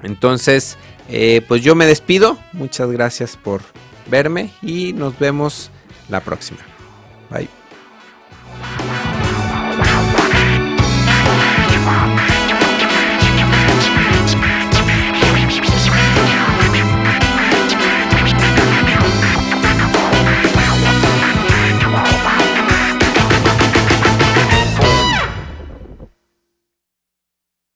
Entonces, 0.03 0.77
eh, 1.09 1.41
pues 1.47 1.61
yo 1.61 1.75
me 1.75 1.85
despido. 1.85 2.37
Muchas 2.53 2.91
gracias 2.91 3.37
por 3.37 3.61
verme 4.09 4.51
y 4.61 4.93
nos 4.93 5.17
vemos 5.19 5.71
la 6.09 6.21
próxima. 6.21 6.59
Bye. 7.29 7.66